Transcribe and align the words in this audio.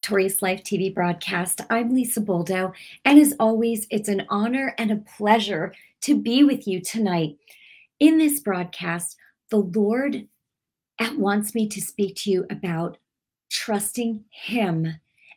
Victorious 0.00 0.42
Life 0.42 0.62
TV 0.62 0.94
broadcast. 0.94 1.60
I'm 1.70 1.92
Lisa 1.92 2.20
Buldo, 2.20 2.72
and 3.04 3.18
as 3.18 3.34
always, 3.40 3.88
it's 3.90 4.08
an 4.08 4.24
honor 4.28 4.72
and 4.78 4.92
a 4.92 5.04
pleasure 5.16 5.74
to 6.02 6.16
be 6.16 6.44
with 6.44 6.68
you 6.68 6.80
tonight. 6.80 7.36
In 7.98 8.16
this 8.16 8.38
broadcast, 8.38 9.16
the 9.50 9.56
Lord 9.58 10.28
wants 11.16 11.52
me 11.52 11.68
to 11.68 11.80
speak 11.80 12.14
to 12.18 12.30
you 12.30 12.46
about 12.48 12.98
trusting 13.50 14.24
Him 14.30 14.86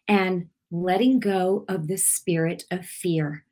and 0.07 0.47
letting 0.69 1.19
go 1.19 1.65
of 1.67 1.87
the 1.87 1.97
spirit 1.97 2.63
of 2.69 2.85
fear. 2.85 3.43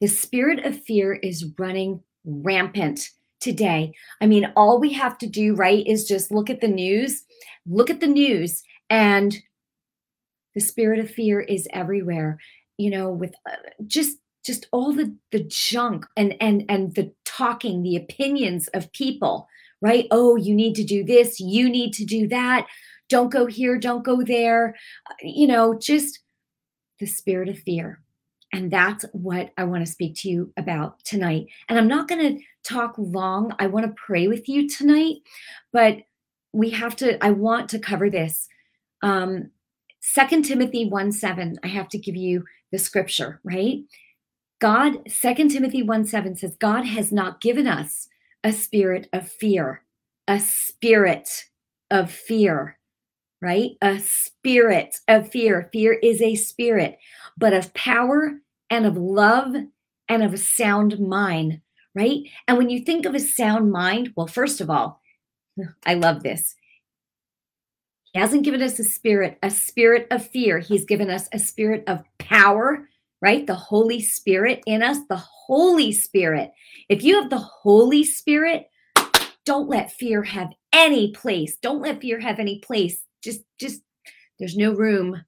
The 0.00 0.08
spirit 0.08 0.66
of 0.66 0.82
fear 0.82 1.14
is 1.14 1.52
running 1.56 2.02
rampant 2.24 3.10
today. 3.40 3.94
I 4.20 4.26
mean, 4.26 4.52
all 4.56 4.80
we 4.80 4.92
have 4.94 5.18
to 5.18 5.28
do, 5.28 5.54
right, 5.54 5.86
is 5.86 6.04
just 6.04 6.32
look 6.32 6.50
at 6.50 6.60
the 6.60 6.68
news, 6.68 7.22
look 7.64 7.90
at 7.90 8.00
the 8.00 8.08
news, 8.08 8.64
and 8.90 9.38
the 10.58 10.64
spirit 10.64 10.98
of 10.98 11.08
fear 11.08 11.38
is 11.38 11.68
everywhere 11.72 12.36
you 12.78 12.90
know 12.90 13.10
with 13.10 13.32
uh, 13.48 13.54
just 13.86 14.16
just 14.44 14.66
all 14.72 14.92
the 14.92 15.14
the 15.30 15.44
junk 15.44 16.04
and 16.16 16.34
and 16.40 16.64
and 16.68 16.96
the 16.96 17.12
talking 17.24 17.80
the 17.80 17.94
opinions 17.94 18.66
of 18.74 18.90
people 18.90 19.46
right 19.80 20.08
oh 20.10 20.34
you 20.34 20.52
need 20.52 20.74
to 20.74 20.82
do 20.82 21.04
this 21.04 21.38
you 21.38 21.68
need 21.68 21.92
to 21.92 22.04
do 22.04 22.26
that 22.26 22.66
don't 23.08 23.30
go 23.30 23.46
here 23.46 23.78
don't 23.78 24.02
go 24.02 24.20
there 24.20 24.74
uh, 25.08 25.14
you 25.22 25.46
know 25.46 25.78
just 25.78 26.18
the 26.98 27.06
spirit 27.06 27.48
of 27.48 27.56
fear 27.60 28.00
and 28.52 28.68
that's 28.68 29.04
what 29.12 29.52
I 29.56 29.62
want 29.62 29.86
to 29.86 29.92
speak 29.92 30.16
to 30.16 30.28
you 30.30 30.50
about 30.56 31.04
tonight. 31.04 31.48
And 31.68 31.78
I'm 31.78 31.86
not 31.86 32.08
going 32.08 32.38
to 32.38 32.42
talk 32.64 32.94
long. 32.96 33.52
I 33.58 33.66
want 33.66 33.84
to 33.84 33.92
pray 34.06 34.26
with 34.26 34.48
you 34.48 34.66
tonight, 34.66 35.16
but 35.70 35.98
we 36.54 36.70
have 36.70 36.96
to, 36.96 37.22
I 37.22 37.32
want 37.32 37.68
to 37.68 37.78
cover 37.78 38.08
this. 38.08 38.48
Um, 39.02 39.50
Second 40.10 40.44
Timothy 40.44 40.86
1 40.86 41.12
7, 41.12 41.58
I 41.62 41.66
have 41.66 41.88
to 41.90 41.98
give 41.98 42.16
you 42.16 42.44
the 42.72 42.78
scripture, 42.78 43.40
right? 43.44 43.80
God, 44.58 44.96
Second 45.06 45.50
Timothy 45.50 45.82
1 45.82 46.06
7 46.06 46.34
says, 46.34 46.56
God 46.58 46.86
has 46.86 47.12
not 47.12 47.42
given 47.42 47.66
us 47.66 48.08
a 48.42 48.50
spirit 48.50 49.08
of 49.12 49.28
fear, 49.28 49.82
a 50.26 50.40
spirit 50.40 51.44
of 51.90 52.10
fear, 52.10 52.78
right? 53.42 53.72
A 53.82 54.00
spirit 54.00 54.96
of 55.08 55.30
fear. 55.30 55.68
Fear 55.74 55.98
is 56.02 56.22
a 56.22 56.36
spirit, 56.36 56.98
but 57.36 57.52
of 57.52 57.74
power 57.74 58.38
and 58.70 58.86
of 58.86 58.96
love 58.96 59.54
and 60.08 60.22
of 60.22 60.32
a 60.32 60.38
sound 60.38 60.98
mind, 60.98 61.60
right? 61.94 62.20
And 62.46 62.56
when 62.56 62.70
you 62.70 62.80
think 62.80 63.04
of 63.04 63.14
a 63.14 63.20
sound 63.20 63.70
mind, 63.70 64.14
well, 64.16 64.26
first 64.26 64.62
of 64.62 64.70
all, 64.70 65.02
I 65.84 65.94
love 65.94 66.22
this. 66.22 66.54
Hasn't 68.18 68.42
given 68.42 68.62
us 68.62 68.80
a 68.80 68.84
spirit, 68.84 69.38
a 69.44 69.50
spirit 69.50 70.08
of 70.10 70.26
fear. 70.26 70.58
He's 70.58 70.84
given 70.84 71.08
us 71.08 71.28
a 71.32 71.38
spirit 71.38 71.84
of 71.86 72.02
power, 72.18 72.88
right? 73.22 73.46
The 73.46 73.54
Holy 73.54 74.00
Spirit 74.00 74.60
in 74.66 74.82
us, 74.82 74.98
the 75.08 75.22
Holy 75.46 75.92
Spirit. 75.92 76.50
If 76.88 77.04
you 77.04 77.20
have 77.20 77.30
the 77.30 77.38
Holy 77.38 78.02
Spirit, 78.02 78.66
don't 79.44 79.68
let 79.68 79.92
fear 79.92 80.24
have 80.24 80.48
any 80.72 81.12
place. 81.12 81.56
Don't 81.62 81.80
let 81.80 82.00
fear 82.00 82.18
have 82.18 82.40
any 82.40 82.58
place. 82.58 83.00
Just, 83.22 83.42
just, 83.60 83.82
there's 84.40 84.56
no 84.56 84.72
room. 84.72 85.22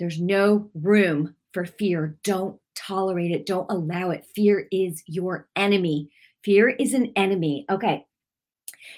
There's 0.00 0.20
no 0.20 0.70
room 0.74 1.36
for 1.52 1.64
fear. 1.64 2.18
Don't 2.24 2.58
tolerate 2.74 3.30
it. 3.30 3.46
Don't 3.46 3.70
allow 3.70 4.10
it. 4.10 4.26
Fear 4.34 4.66
is 4.72 5.04
your 5.06 5.48
enemy. 5.54 6.10
Fear 6.44 6.70
is 6.70 6.94
an 6.94 7.12
enemy. 7.14 7.64
Okay. 7.70 8.04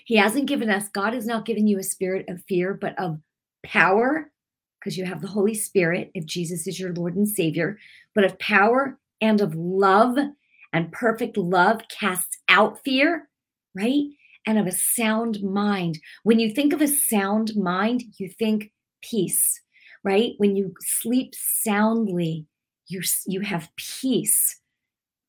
He 0.05 0.17
hasn't 0.17 0.47
given 0.47 0.71
us, 0.71 0.89
God 0.89 1.15
has 1.15 1.27
not 1.27 1.47
given 1.47 1.67
you 1.67 1.79
a 1.79 1.83
spirit 1.83 2.27
of 2.29 2.45
fear, 2.49 2.75
but 2.75 2.99
of 2.99 3.19
power, 3.65 4.31
because 4.79 4.97
you 4.97 5.05
have 5.05 5.21
the 5.21 5.29
Holy 5.29 5.55
Spirit, 5.55 6.11
if 6.15 6.25
Jesus 6.25 6.67
is 6.67 6.81
your 6.81 6.93
Lord 6.95 7.15
and 7.15 7.29
Savior, 7.29 7.79
but 8.15 8.25
of 8.25 8.39
power 8.39 8.99
and 9.21 9.41
of 9.41 9.55
love. 9.55 10.17
And 10.73 10.93
perfect 10.93 11.37
love 11.37 11.81
casts 11.89 12.39
out 12.49 12.79
fear, 12.85 13.29
right? 13.75 14.05
And 14.47 14.59
of 14.59 14.67
a 14.67 14.73
sound 14.73 15.43
mind. 15.43 15.99
When 16.23 16.39
you 16.39 16.55
think 16.55 16.73
of 16.73 16.81
a 16.81 16.87
sound 16.87 17.57
mind, 17.57 18.05
you 18.19 18.29
think 18.29 18.71
peace, 19.03 19.61
right? 20.05 20.35
When 20.39 20.57
you 20.57 20.75
sleep 20.81 21.35
soundly, 21.35 22.47
you 22.87 23.03
you 23.27 23.41
have 23.41 23.69
peace. 23.77 24.61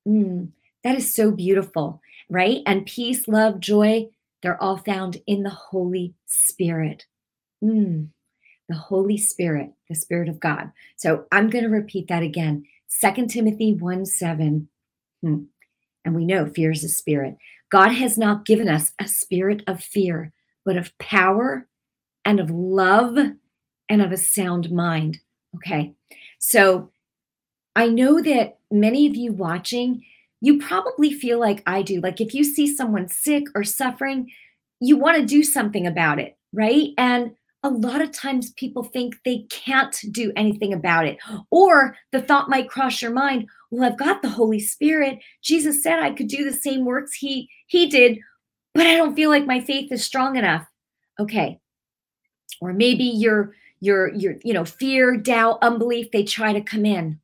Mm, 0.08 0.50
that 0.84 0.96
is 0.96 1.14
so 1.14 1.32
beautiful, 1.32 2.02
right? 2.30 2.62
And 2.66 2.86
peace, 2.86 3.28
love, 3.28 3.60
joy, 3.60 4.08
they're 4.42 4.62
all 4.62 4.78
found 4.78 5.18
in 5.28 5.44
the 5.44 5.50
Holy 5.50 6.14
Spirit. 6.26 7.06
Mm, 7.64 8.10
the 8.68 8.76
Holy 8.76 9.18
Spirit, 9.18 9.72
the 9.90 9.96
Spirit 9.96 10.30
of 10.30 10.40
God. 10.40 10.72
So 10.96 11.26
I'm 11.32 11.50
going 11.50 11.64
to 11.64 11.70
repeat 11.70 12.08
that 12.08 12.24
again. 12.24 12.66
Second 12.88 13.30
Timothy 13.30 13.74
1 13.74 14.06
7. 14.06 14.68
Hmm. 15.22 15.44
And 16.04 16.16
we 16.16 16.26
know 16.26 16.48
fear 16.48 16.72
is 16.72 16.84
a 16.84 16.90
spirit. 16.90 17.38
God 17.70 17.92
has 17.92 18.18
not 18.18 18.46
given 18.46 18.68
us 18.68 18.92
a 19.00 19.08
spirit 19.08 19.64
of 19.68 19.84
fear, 19.84 20.34
but 20.66 20.78
of 20.78 20.98
power 20.98 21.68
and 22.26 22.40
of 22.40 22.50
love 22.50 23.18
and 23.88 24.02
of 24.02 24.12
a 24.12 24.18
sound 24.18 24.72
mind. 24.72 25.20
Okay. 25.56 25.94
So 26.40 26.92
I 27.76 27.88
know 27.88 28.22
that 28.22 28.58
many 28.72 29.08
of 29.08 29.16
you 29.16 29.32
watching, 29.32 30.04
you 30.42 30.60
probably 30.60 31.14
feel 31.14 31.40
like 31.40 31.64
I 31.66 31.84
do. 31.84 32.02
Like 32.02 32.20
if 32.20 32.34
you 32.34 32.44
see 32.44 32.76
someone 32.76 33.08
sick 33.08 33.46
or 33.56 33.64
suffering, 33.64 34.30
you 34.80 34.98
want 34.98 35.18
to 35.18 35.26
do 35.26 35.44
something 35.44 35.86
about 35.86 36.20
it, 36.20 36.36
right? 36.52 36.90
And 36.98 37.32
a 37.64 37.70
lot 37.70 38.02
of 38.02 38.12
times 38.12 38.52
people 38.54 38.84
think 38.84 39.16
they 39.24 39.46
can't 39.50 39.96
do 40.12 40.34
anything 40.36 40.74
about 40.74 41.06
it. 41.06 41.20
Or 41.52 41.96
the 42.12 42.22
thought 42.22 42.50
might 42.50 42.70
cross 42.70 43.02
your 43.02 43.12
mind, 43.12 43.48
well, 43.70 43.90
I've 43.90 44.00
got 44.00 44.24
the 44.24 44.30
Holy 44.30 44.60
Spirit. 44.60 45.20
Jesus 45.44 45.84
said 45.84 46.00
I 46.00 46.12
could 46.12 46.28
do 46.28 46.44
the 46.44 46.58
same 46.58 46.86
works 46.86 47.14
he 47.14 47.48
he 47.68 47.88
did, 47.88 48.20
but 48.74 48.88
I 48.88 48.98
don't 48.98 49.16
feel 49.16 49.30
like 49.30 49.46
my 49.46 49.62
faith 49.62 49.92
is 49.92 50.04
strong 50.04 50.36
enough. 50.36 50.66
Okay. 51.20 51.60
Or 52.60 52.74
maybe 52.74 53.04
your 53.04 53.54
your 53.80 54.14
your 54.16 54.36
you 54.44 54.54
know, 54.54 54.66
fear, 54.66 55.16
doubt, 55.16 55.60
unbelief, 55.62 56.10
they 56.12 56.24
try 56.24 56.54
to 56.54 56.62
come 56.62 56.86
in. 56.86 57.20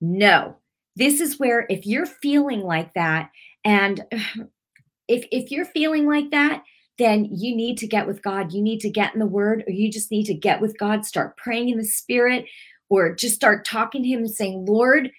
No, 0.00 0.56
this 0.98 1.20
is 1.20 1.38
where 1.38 1.66
if 1.70 1.86
you're 1.86 2.06
feeling 2.06 2.60
like 2.60 2.92
that 2.94 3.30
and 3.64 4.04
if 5.08 5.24
if 5.30 5.50
you're 5.50 5.64
feeling 5.64 6.06
like 6.06 6.30
that 6.30 6.62
then 6.98 7.28
you 7.30 7.54
need 7.54 7.78
to 7.78 7.86
get 7.86 8.08
with 8.08 8.22
God. 8.22 8.52
You 8.52 8.60
need 8.60 8.80
to 8.80 8.90
get 8.90 9.14
in 9.14 9.20
the 9.20 9.26
word 9.26 9.62
or 9.68 9.72
you 9.72 9.88
just 9.88 10.10
need 10.10 10.24
to 10.24 10.34
get 10.34 10.60
with 10.60 10.76
God, 10.78 11.06
start 11.06 11.36
praying 11.36 11.68
in 11.68 11.78
the 11.78 11.84
spirit 11.84 12.44
or 12.88 13.14
just 13.14 13.36
start 13.36 13.64
talking 13.64 14.02
to 14.02 14.08
him 14.08 14.20
and 14.20 14.30
saying, 14.30 14.66
"Lord, 14.66 15.12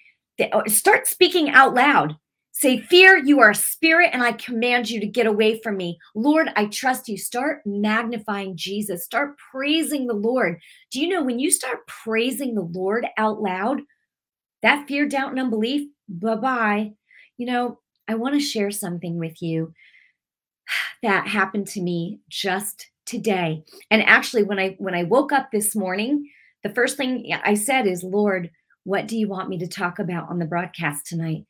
start 0.66 1.06
speaking 1.06 1.50
out 1.50 1.74
loud. 1.74 2.16
Say, 2.52 2.80
Fear, 2.80 3.18
you 3.24 3.40
are 3.40 3.50
a 3.50 3.54
spirit, 3.54 4.10
and 4.12 4.22
I 4.22 4.32
command 4.32 4.90
you 4.90 5.00
to 5.00 5.06
get 5.06 5.26
away 5.26 5.60
from 5.62 5.76
me. 5.78 5.98
Lord, 6.14 6.50
I 6.56 6.66
trust 6.66 7.08
you. 7.08 7.16
Start 7.16 7.62
magnifying 7.64 8.56
Jesus. 8.56 9.04
Start 9.04 9.36
praising 9.50 10.06
the 10.06 10.14
Lord. 10.14 10.60
Do 10.90 11.00
you 11.00 11.08
know 11.08 11.22
when 11.22 11.38
you 11.38 11.50
start 11.50 11.86
praising 11.86 12.54
the 12.54 12.68
Lord 12.72 13.06
out 13.16 13.40
loud, 13.40 13.80
that 14.62 14.86
fear, 14.86 15.06
doubt, 15.06 15.30
and 15.30 15.40
unbelief, 15.40 15.88
bye 16.08 16.34
bye. 16.34 16.92
You 17.36 17.46
know, 17.46 17.80
I 18.08 18.14
want 18.14 18.34
to 18.34 18.40
share 18.40 18.70
something 18.70 19.18
with 19.18 19.40
you 19.40 19.72
that 21.02 21.28
happened 21.28 21.66
to 21.68 21.80
me 21.80 22.20
just 22.28 22.90
today. 23.06 23.64
And 23.90 24.02
actually, 24.02 24.42
when 24.42 24.58
I 24.58 24.76
when 24.78 24.94
I 24.94 25.04
woke 25.04 25.32
up 25.32 25.50
this 25.50 25.74
morning, 25.74 26.28
the 26.62 26.70
first 26.70 26.96
thing 26.96 27.32
I 27.44 27.54
said 27.54 27.86
is, 27.86 28.02
Lord, 28.02 28.50
what 28.84 29.06
do 29.06 29.16
you 29.16 29.28
want 29.28 29.48
me 29.48 29.58
to 29.58 29.68
talk 29.68 29.98
about 29.98 30.28
on 30.28 30.38
the 30.38 30.44
broadcast 30.44 31.06
tonight? 31.06 31.46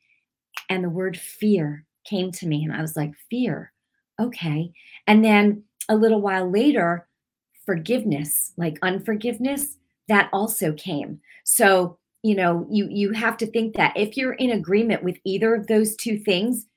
And 0.69 0.83
the 0.83 0.89
word 0.89 1.17
fear 1.17 1.85
came 2.05 2.31
to 2.33 2.47
me, 2.47 2.63
and 2.63 2.73
I 2.73 2.81
was 2.81 2.95
like, 2.95 3.11
fear. 3.29 3.71
Okay. 4.19 4.71
And 5.07 5.23
then 5.23 5.63
a 5.89 5.95
little 5.95 6.21
while 6.21 6.49
later, 6.49 7.07
forgiveness, 7.65 8.53
like 8.57 8.77
unforgiveness, 8.81 9.77
that 10.07 10.29
also 10.31 10.73
came. 10.73 11.19
So 11.43 11.97
you 12.23 12.35
know 12.35 12.67
you 12.69 12.87
you 12.89 13.11
have 13.11 13.37
to 13.37 13.47
think 13.47 13.75
that 13.75 13.95
if 13.95 14.17
you're 14.17 14.33
in 14.33 14.51
agreement 14.51 15.03
with 15.03 15.17
either 15.25 15.55
of 15.55 15.67
those 15.67 15.95
two 15.95 16.17
things 16.17 16.67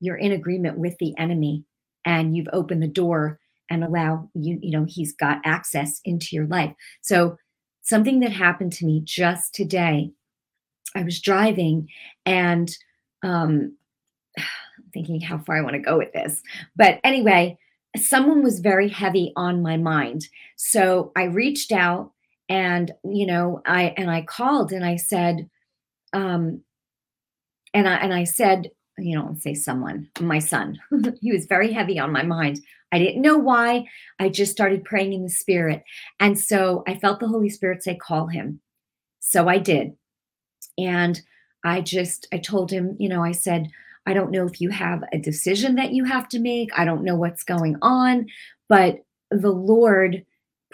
you're 0.00 0.16
in 0.16 0.32
agreement 0.32 0.78
with 0.78 0.96
the 0.98 1.16
enemy 1.18 1.64
and 2.04 2.36
you've 2.36 2.48
opened 2.52 2.82
the 2.82 2.88
door 2.88 3.38
and 3.70 3.84
allow 3.84 4.28
you 4.34 4.58
you 4.62 4.70
know 4.70 4.84
he's 4.86 5.14
got 5.14 5.40
access 5.44 6.00
into 6.04 6.36
your 6.36 6.46
life. 6.46 6.74
So 7.02 7.36
something 7.82 8.20
that 8.20 8.32
happened 8.32 8.72
to 8.72 8.86
me 8.86 9.02
just 9.04 9.54
today 9.54 10.10
i 10.96 11.02
was 11.02 11.20
driving 11.20 11.88
and 12.24 12.76
um 13.22 13.76
thinking 14.94 15.20
how 15.20 15.38
far 15.38 15.56
i 15.56 15.60
want 15.60 15.74
to 15.74 15.78
go 15.78 15.98
with 15.98 16.12
this 16.12 16.40
but 16.76 16.98
anyway 17.04 17.58
someone 17.96 18.42
was 18.42 18.60
very 18.60 18.88
heavy 18.88 19.32
on 19.36 19.62
my 19.62 19.76
mind. 19.76 20.28
So 20.56 21.12
i 21.16 21.24
reached 21.24 21.72
out 21.72 22.12
and 22.48 22.92
you 23.04 23.26
know 23.26 23.60
i 23.66 23.94
and 23.96 24.10
i 24.10 24.22
called 24.22 24.72
and 24.72 24.84
i 24.84 24.96
said 24.96 25.48
um 26.12 26.60
and 27.72 27.88
i 27.88 27.94
and 27.96 28.12
i 28.12 28.24
said 28.24 28.70
you 28.98 29.16
know 29.16 29.34
say 29.38 29.54
someone 29.54 30.08
my 30.20 30.38
son 30.38 30.78
he 31.20 31.32
was 31.32 31.46
very 31.46 31.72
heavy 31.72 31.98
on 31.98 32.12
my 32.12 32.22
mind 32.22 32.60
I 32.94 32.98
didn't 32.98 33.22
know 33.22 33.36
why. 33.36 33.86
I 34.20 34.28
just 34.28 34.52
started 34.52 34.84
praying 34.84 35.14
in 35.14 35.24
the 35.24 35.28
spirit. 35.28 35.82
And 36.20 36.38
so 36.38 36.84
I 36.86 36.94
felt 36.94 37.18
the 37.18 37.26
Holy 37.26 37.48
Spirit 37.48 37.82
say, 37.82 37.96
call 37.96 38.28
him. 38.28 38.60
So 39.18 39.48
I 39.48 39.58
did. 39.58 39.96
And 40.78 41.20
I 41.64 41.80
just, 41.80 42.28
I 42.32 42.38
told 42.38 42.70
him, 42.70 42.96
you 43.00 43.08
know, 43.08 43.24
I 43.24 43.32
said, 43.32 43.68
I 44.06 44.14
don't 44.14 44.30
know 44.30 44.46
if 44.46 44.60
you 44.60 44.70
have 44.70 45.02
a 45.12 45.18
decision 45.18 45.74
that 45.74 45.92
you 45.92 46.04
have 46.04 46.28
to 46.28 46.38
make. 46.38 46.70
I 46.78 46.84
don't 46.84 47.02
know 47.02 47.16
what's 47.16 47.42
going 47.42 47.76
on, 47.82 48.28
but 48.68 48.98
the 49.32 49.50
Lord 49.50 50.24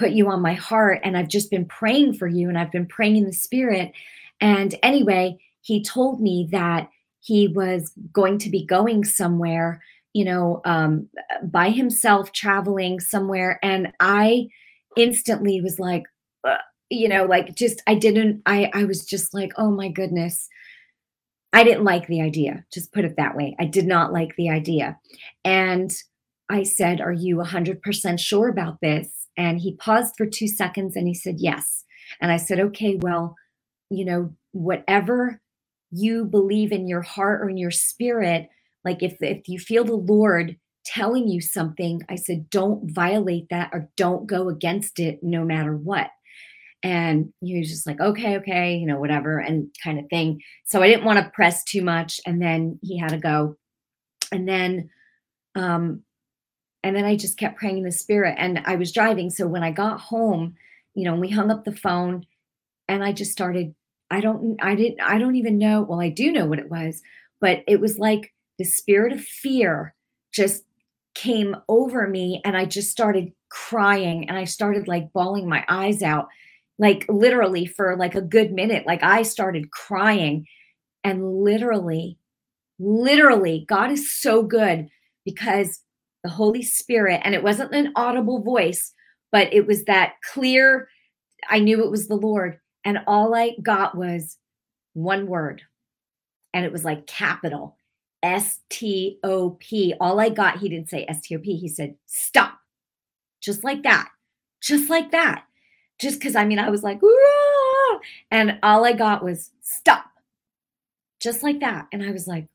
put 0.01 0.13
you 0.13 0.31
on 0.31 0.41
my 0.41 0.55
heart 0.55 0.99
and 1.05 1.15
I've 1.15 1.29
just 1.29 1.51
been 1.51 1.67
praying 1.67 2.15
for 2.15 2.27
you 2.27 2.49
and 2.49 2.59
I've 2.59 2.73
been 2.73 2.87
praying 2.87 3.19
in 3.19 3.27
the 3.27 3.35
spirit. 3.35 3.93
And 4.41 4.75
anyway, 4.83 5.39
he 5.61 5.85
told 5.85 6.23
me 6.23 6.49
that 6.53 6.89
he 7.21 7.49
was 7.49 7.93
going 8.11 8.39
to 8.39 8.49
be 8.49 8.65
going 8.65 9.05
somewhere, 9.05 9.83
you 10.15 10.25
know, 10.25 10.63
um, 10.65 11.07
by 11.45 11.69
himself, 11.69 12.33
traveling 12.33 12.99
somewhere. 12.99 13.61
And 13.63 13.93
I 14.01 14.49
instantly 14.97 15.61
was 15.61 15.79
like, 15.79 16.05
uh, 16.45 16.57
you 16.89 17.07
know, 17.07 17.27
like 17.27 17.55
just, 17.55 17.83
I 17.87 17.95
didn't, 17.95 18.41
I, 18.47 18.71
I 18.73 18.85
was 18.85 19.05
just 19.05 19.35
like, 19.35 19.53
oh 19.59 19.71
my 19.71 19.89
goodness. 19.89 20.49
I 21.53 21.63
didn't 21.63 21.85
like 21.85 22.07
the 22.07 22.23
idea, 22.23 22.65
just 22.73 22.93
put 22.93 23.05
it 23.05 23.17
that 23.17 23.37
way. 23.37 23.55
I 23.59 23.67
did 23.67 23.85
not 23.85 24.15
like 24.15 24.35
the 24.37 24.49
idea. 24.49 24.99
And 25.45 25.93
I 26.49 26.63
said, 26.63 27.01
Are 27.01 27.13
you 27.13 27.37
100% 27.37 28.19
sure 28.19 28.49
about 28.49 28.81
this? 28.81 29.20
And 29.37 29.61
he 29.61 29.77
paused 29.77 30.15
for 30.17 30.27
two 30.27 30.49
seconds 30.49 30.97
and 30.97 31.07
he 31.09 31.15
said, 31.15 31.37
Yes. 31.39 31.85
And 32.21 32.33
I 32.33 32.37
said, 32.37 32.61
Okay, 32.61 32.99
well, 33.01 33.37
you 33.91 34.05
know, 34.05 34.35
whatever 34.53 35.41
you 35.91 36.25
believe 36.25 36.73
in 36.73 36.89
your 36.89 37.03
heart 37.03 37.43
or 37.43 37.51
in 37.51 37.57
your 37.57 37.71
spirit, 37.71 38.49
like 38.85 39.03
if, 39.03 39.17
if 39.21 39.49
you 39.49 39.59
feel 39.59 39.85
the 39.85 39.95
Lord 39.95 40.57
telling 40.85 41.29
you 41.29 41.41
something, 41.41 42.03
I 42.09 42.17
said, 42.17 42.51
don't 42.51 42.91
violate 42.91 43.49
that 43.51 43.71
or 43.73 43.89
don't 43.97 44.27
go 44.27 44.49
against 44.49 44.99
it 44.99 45.21
no 45.23 45.45
matter 45.45 45.77
what. 45.77 46.09
And 46.83 47.33
he 47.43 47.59
was 47.59 47.69
just 47.69 47.87
like, 47.87 48.01
okay, 48.01 48.39
okay, 48.39 48.77
you 48.77 48.87
know, 48.87 48.99
whatever, 48.99 49.39
and 49.39 49.69
kind 49.85 49.99
of 49.99 50.07
thing. 50.09 50.41
So 50.65 50.83
I 50.83 50.89
didn't 50.89 51.05
want 51.05 51.19
to 51.19 51.31
press 51.31 51.63
too 51.65 51.83
much. 51.83 52.21
And 52.27 52.41
then 52.41 52.79
he 52.83 52.99
had 52.99 53.11
to 53.11 53.19
go. 53.19 53.57
And 54.33 54.49
then, 54.49 54.89
um, 55.55 56.03
and 56.83 56.97
then 56.97 57.05
I 57.05 57.17
just 57.17 57.39
kept 57.39 57.59
praying 57.59 57.79
in 57.79 57.85
the 57.85 57.93
spirit. 57.93 58.37
And 58.39 58.63
I 58.65 58.77
was 58.77 58.93
driving. 58.93 59.31
So 59.31 59.47
when 59.47 59.63
I 59.63 59.71
got 59.71 60.01
home, 60.01 60.55
you 60.95 61.05
know, 61.05 61.15
we 61.15 61.29
hung 61.29 61.51
up 61.51 61.65
the 61.65 61.77
phone 61.77 62.27
and 62.89 63.05
I 63.05 63.13
just 63.13 63.33
started, 63.33 63.75
I 64.11 64.21
don't, 64.21 64.57
I 64.63 64.75
didn't, 64.75 65.01
I 65.01 65.19
don't 65.19 65.37
even 65.37 65.59
know. 65.59 65.83
Well, 65.83 66.01
I 66.01 66.09
do 66.09 66.33
know 66.33 66.47
what 66.47 66.59
it 66.59 66.71
was, 66.71 67.03
but 67.41 67.63
it 67.67 67.81
was 67.81 67.99
like 67.99 68.33
the 68.59 68.65
spirit 68.65 69.13
of 69.13 69.23
fear 69.23 69.95
just 70.33 70.65
came 71.15 71.57
over 71.69 72.09
me 72.09 72.41
and 72.45 72.57
I 72.57 72.65
just 72.65 72.91
started 72.91 73.33
crying 73.51 74.29
and 74.29 74.39
I 74.39 74.45
started 74.45 74.89
like 74.89 75.13
bawling 75.13 75.49
my 75.49 75.65
eyes 75.69 76.03
out 76.03 76.29
like 76.81 77.05
literally 77.09 77.67
for 77.67 77.95
like 77.97 78.15
a 78.17 78.23
good 78.23 78.53
minute 78.53 78.85
like 78.87 79.03
i 79.05 79.23
started 79.23 79.71
crying 79.71 80.47
and 81.05 81.45
literally 81.45 82.19
literally 82.81 83.65
god 83.69 83.93
is 83.93 84.13
so 84.13 84.43
good 84.43 84.89
because 85.25 85.81
the 86.23 86.31
holy 86.31 86.63
spirit 86.63 87.21
and 87.25 87.35
it 87.35 87.43
wasn't 87.43 87.73
an 87.75 87.93
audible 87.97 88.43
voice 88.43 88.93
but 89.33 89.53
it 89.53 89.67
was 89.67 89.85
that 89.85 90.15
clear 90.33 90.89
i 91.49 91.59
knew 91.59 91.85
it 91.85 91.91
was 91.91 92.09
the 92.09 92.15
lord 92.15 92.59
and 92.85 92.99
all 93.07 93.35
i 93.35 93.53
got 93.63 93.97
was 93.97 94.37
one 94.95 95.27
word 95.27 95.63
and 96.53 96.65
it 96.65 96.73
was 96.73 96.85
like 96.85 97.07
capital 97.07 97.77
S 98.23 98.61
T 98.69 99.19
O 99.23 99.57
P. 99.61 99.95
All 99.99 100.21
I 100.21 100.29
got, 100.29 100.59
he 100.59 100.69
didn't 100.69 100.91
say 100.91 101.07
S 101.09 101.23
T 101.23 101.35
O 101.37 101.39
P. 101.39 101.57
He 101.57 101.69
said, 101.69 101.95
stop. 102.05 102.59
Just 103.41 103.65
like 103.65 103.83
that. 103.85 104.11
Just 104.61 104.91
like 104.91 105.11
that 105.13 105.45
just 106.01 106.19
because 106.19 106.35
I 106.35 106.45
mean, 106.45 106.59
I 106.59 106.71
was 106.71 106.83
like, 106.83 107.01
and 108.31 108.59
all 108.63 108.85
I 108.85 108.93
got 108.93 109.23
was 109.23 109.51
stop, 109.61 110.07
just 111.21 111.43
like 111.43 111.61
that. 111.61 111.87
And 111.93 112.03
I 112.03 112.11
was 112.11 112.27
like, 112.27 112.49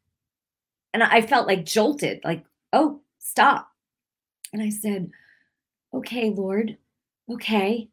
and 0.93 1.03
I 1.03 1.21
felt 1.21 1.47
like 1.47 1.63
jolted, 1.63 2.21
like, 2.23 2.43
oh, 2.73 3.01
stop. 3.25 3.69
And 4.53 4.61
I 4.61 4.69
said, 4.69 5.09
okay, 5.93 6.29
Lord, 6.29 6.77
okay. 7.31 7.89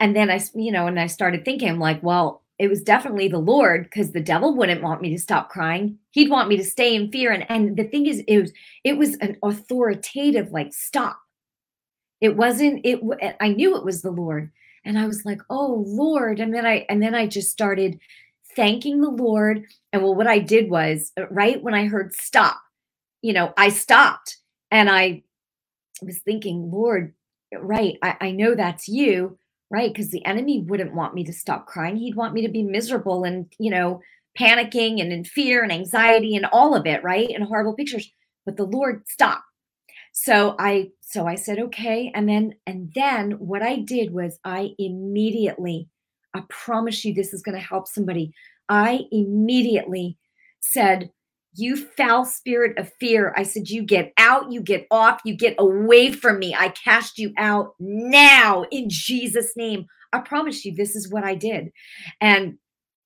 And 0.00 0.14
then 0.14 0.30
I, 0.30 0.40
you 0.54 0.72
know, 0.72 0.86
and 0.86 0.98
I 0.98 1.06
started 1.06 1.44
thinking, 1.44 1.78
like, 1.78 2.02
well, 2.02 2.42
it 2.58 2.68
was 2.68 2.82
definitely 2.82 3.28
the 3.28 3.38
Lord 3.38 3.84
because 3.84 4.12
the 4.12 4.20
devil 4.20 4.56
wouldn't 4.56 4.82
want 4.82 5.00
me 5.00 5.10
to 5.10 5.18
stop 5.18 5.48
crying. 5.48 5.98
He'd 6.10 6.30
want 6.30 6.48
me 6.48 6.56
to 6.56 6.64
stay 6.64 6.94
in 6.94 7.10
fear. 7.10 7.32
And 7.32 7.48
and 7.48 7.76
the 7.76 7.84
thing 7.84 8.06
is, 8.06 8.22
it 8.26 8.40
was 8.40 8.52
it 8.84 8.98
was 8.98 9.14
an 9.16 9.36
authoritative 9.42 10.50
like 10.50 10.72
stop. 10.72 11.18
It 12.20 12.36
wasn't. 12.36 12.80
It. 12.84 13.00
I 13.40 13.50
knew 13.50 13.76
it 13.76 13.84
was 13.84 14.02
the 14.02 14.10
Lord, 14.10 14.50
and 14.88 14.98
i 14.98 15.06
was 15.06 15.24
like 15.24 15.40
oh 15.50 15.84
lord 15.86 16.40
and 16.40 16.52
then 16.52 16.66
i 16.66 16.84
and 16.88 17.02
then 17.02 17.14
i 17.14 17.26
just 17.26 17.50
started 17.50 17.98
thanking 18.56 19.00
the 19.00 19.10
lord 19.10 19.64
and 19.92 20.02
well 20.02 20.14
what 20.14 20.26
i 20.26 20.38
did 20.38 20.70
was 20.70 21.12
uh, 21.18 21.28
right 21.28 21.62
when 21.62 21.74
i 21.74 21.86
heard 21.86 22.12
stop 22.14 22.58
you 23.22 23.32
know 23.32 23.52
i 23.56 23.68
stopped 23.68 24.38
and 24.70 24.90
i 24.90 25.22
was 26.02 26.18
thinking 26.18 26.70
lord 26.70 27.14
right 27.58 27.96
i, 28.02 28.16
I 28.20 28.30
know 28.30 28.54
that's 28.54 28.88
you 28.88 29.38
right 29.70 29.92
because 29.92 30.10
the 30.10 30.24
enemy 30.24 30.62
wouldn't 30.62 30.94
want 30.94 31.14
me 31.14 31.24
to 31.24 31.32
stop 31.32 31.66
crying. 31.66 31.96
He'd 31.96 32.16
want 32.16 32.34
me 32.34 32.42
to 32.42 32.52
be 32.52 32.62
miserable 32.62 33.24
and 33.24 33.46
you 33.58 33.70
know 33.70 34.00
panicking 34.38 35.00
and 35.00 35.12
in 35.12 35.24
fear 35.24 35.62
and 35.62 35.72
anxiety 35.72 36.36
and 36.36 36.46
all 36.46 36.74
of 36.74 36.86
it 36.86 37.02
right 37.02 37.28
and 37.30 37.44
horrible 37.44 37.74
pictures. 37.74 38.10
But 38.44 38.56
the 38.56 38.64
lord 38.64 39.02
stopped. 39.08 39.44
So 40.12 40.56
i 40.58 40.90
so 41.00 41.26
i 41.26 41.34
said 41.34 41.58
okay 41.58 42.10
and 42.14 42.28
then 42.28 42.54
and 42.66 42.92
then 42.94 43.32
what 43.32 43.62
i 43.62 43.76
did 43.76 44.12
was 44.12 44.38
i 44.44 44.70
immediately 44.78 45.88
i 46.34 46.42
promise 46.48 47.04
you 47.04 47.14
this 47.14 47.32
is 47.32 47.42
going 47.42 47.54
to 47.54 47.64
help 47.64 47.86
somebody 47.86 48.32
i 48.68 49.02
immediately 49.12 50.18
said 50.60 51.10
you 51.54 51.76
foul 51.76 52.24
spirit 52.24 52.76
of 52.78 52.92
fear 53.00 53.32
i 53.36 53.42
said 53.42 53.68
you 53.68 53.82
get 53.82 54.12
out 54.18 54.50
you 54.52 54.60
get 54.60 54.86
off 54.90 55.20
you 55.24 55.36
get 55.36 55.54
away 55.58 56.12
from 56.12 56.38
me 56.38 56.54
i 56.54 56.68
cast 56.68 57.18
you 57.18 57.32
out 57.38 57.74
now 57.78 58.64
in 58.70 58.86
jesus 58.88 59.52
name 59.56 59.86
i 60.12 60.18
promise 60.18 60.64
you 60.64 60.74
this 60.74 60.94
is 60.94 61.10
what 61.10 61.24
i 61.24 61.34
did 61.34 61.70
and 62.20 62.58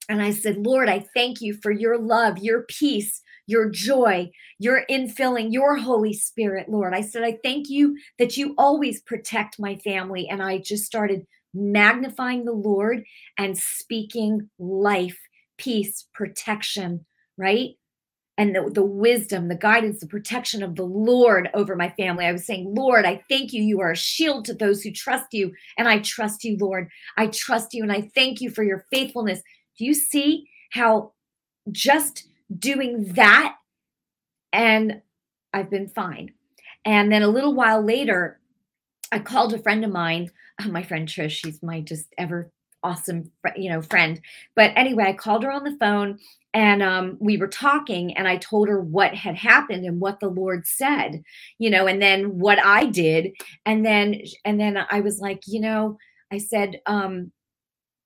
and 0.09 0.23
i 0.23 0.31
said 0.31 0.57
lord 0.59 0.89
i 0.89 1.05
thank 1.15 1.41
you 1.41 1.57
for 1.63 1.71
your 1.71 1.99
love 1.99 2.39
your 2.39 2.63
peace 2.63 3.23
your 3.47 3.69
joy, 3.69 4.31
your 4.59 4.85
infilling, 4.91 5.53
your 5.53 5.77
Holy 5.77 6.13
Spirit, 6.13 6.69
Lord. 6.69 6.95
I 6.95 7.01
said, 7.01 7.23
I 7.23 7.39
thank 7.43 7.69
you 7.69 7.97
that 8.19 8.37
you 8.37 8.55
always 8.57 9.03
protect 9.03 9.59
my 9.59 9.77
family. 9.77 10.29
And 10.29 10.43
I 10.43 10.59
just 10.59 10.85
started 10.85 11.27
magnifying 11.55 12.45
the 12.45 12.53
Lord 12.53 13.05
and 13.39 13.59
speaking 13.59 14.49
life, 14.59 15.19
peace, 15.59 16.07
protection, 16.15 17.05
right? 17.37 17.71
And 18.39 18.57
the, 18.57 18.71
the 18.71 18.83
wisdom, 18.83 19.49
the 19.49 19.55
guidance, 19.55 20.01
the 20.01 20.07
protection 20.07 20.63
of 20.63 20.75
the 20.75 20.85
Lord 20.85 21.51
over 21.53 21.77
my 21.77 21.91
family. 21.91 22.25
I 22.25 22.33
was 22.33 22.47
saying, 22.47 22.75
Lord, 22.75 23.05
I 23.05 23.23
thank 23.29 23.53
you. 23.53 23.63
You 23.63 23.81
are 23.81 23.91
a 23.91 23.97
shield 23.97 24.47
to 24.47 24.55
those 24.55 24.83
who 24.83 24.91
trust 24.91 25.27
you. 25.33 25.53
And 25.77 25.87
I 25.87 25.99
trust 25.99 26.43
you, 26.43 26.57
Lord. 26.59 26.89
I 27.19 27.27
trust 27.27 27.75
you. 27.75 27.83
And 27.83 27.93
I 27.93 28.11
thank 28.15 28.41
you 28.41 28.51
for 28.51 28.63
your 28.63 28.87
faithfulness. 28.91 29.43
Do 29.79 29.85
you 29.85 29.93
see 29.93 30.49
how 30.71 31.13
just 31.71 32.27
doing 32.59 33.13
that 33.13 33.57
and 34.53 35.03
I've 35.53 35.71
been 35.71 35.89
fine. 35.89 36.33
And 36.85 37.13
then 37.13 37.23
a 37.23 37.29
little 37.29 37.55
while 37.55 37.83
later, 37.83 38.41
I 39.13 39.19
called 39.19 39.55
a 39.55 39.59
friend 39.59 39.85
of 39.85 39.91
mine, 39.91 40.31
uh, 40.59 40.69
my 40.69 40.83
friend 40.83 41.07
Trish. 41.09 41.31
She's 41.31 41.63
my 41.63 41.81
just 41.81 42.07
ever 42.19 42.51
awesome, 42.83 43.31
you 43.57 43.71
know, 43.71 43.83
friend. 43.83 44.21
But 44.55 44.73
anyway, 44.77 45.05
I 45.05 45.13
called 45.13 45.45
her 45.45 45.51
on 45.51 45.65
the 45.65 45.77
phone 45.79 46.19
and 46.55 46.83
um, 46.83 47.17
we 47.19 47.37
were 47.37 47.49
talking 47.49 48.17
and 48.17 48.29
i 48.29 48.37
told 48.37 48.69
her 48.69 48.81
what 48.81 49.15
had 49.15 49.35
happened 49.35 49.87
and 49.87 50.01
what 50.01 50.21
the 50.21 50.29
lord 50.29 50.67
said 50.67 51.23
you 51.59 51.71
know 51.71 51.87
and 51.87 52.03
then 52.03 52.39
what 52.39 52.59
i 52.63 52.85
did. 52.85 53.33
And 53.65 53.87
then 53.87 54.21
and 54.45 54.61
then 54.61 54.79
i 54.91 55.01
was 55.01 55.19
like 55.19 55.43
you 55.47 55.61
know 55.61 55.97
i 56.31 56.39
said 56.39 56.81
um 56.87 57.33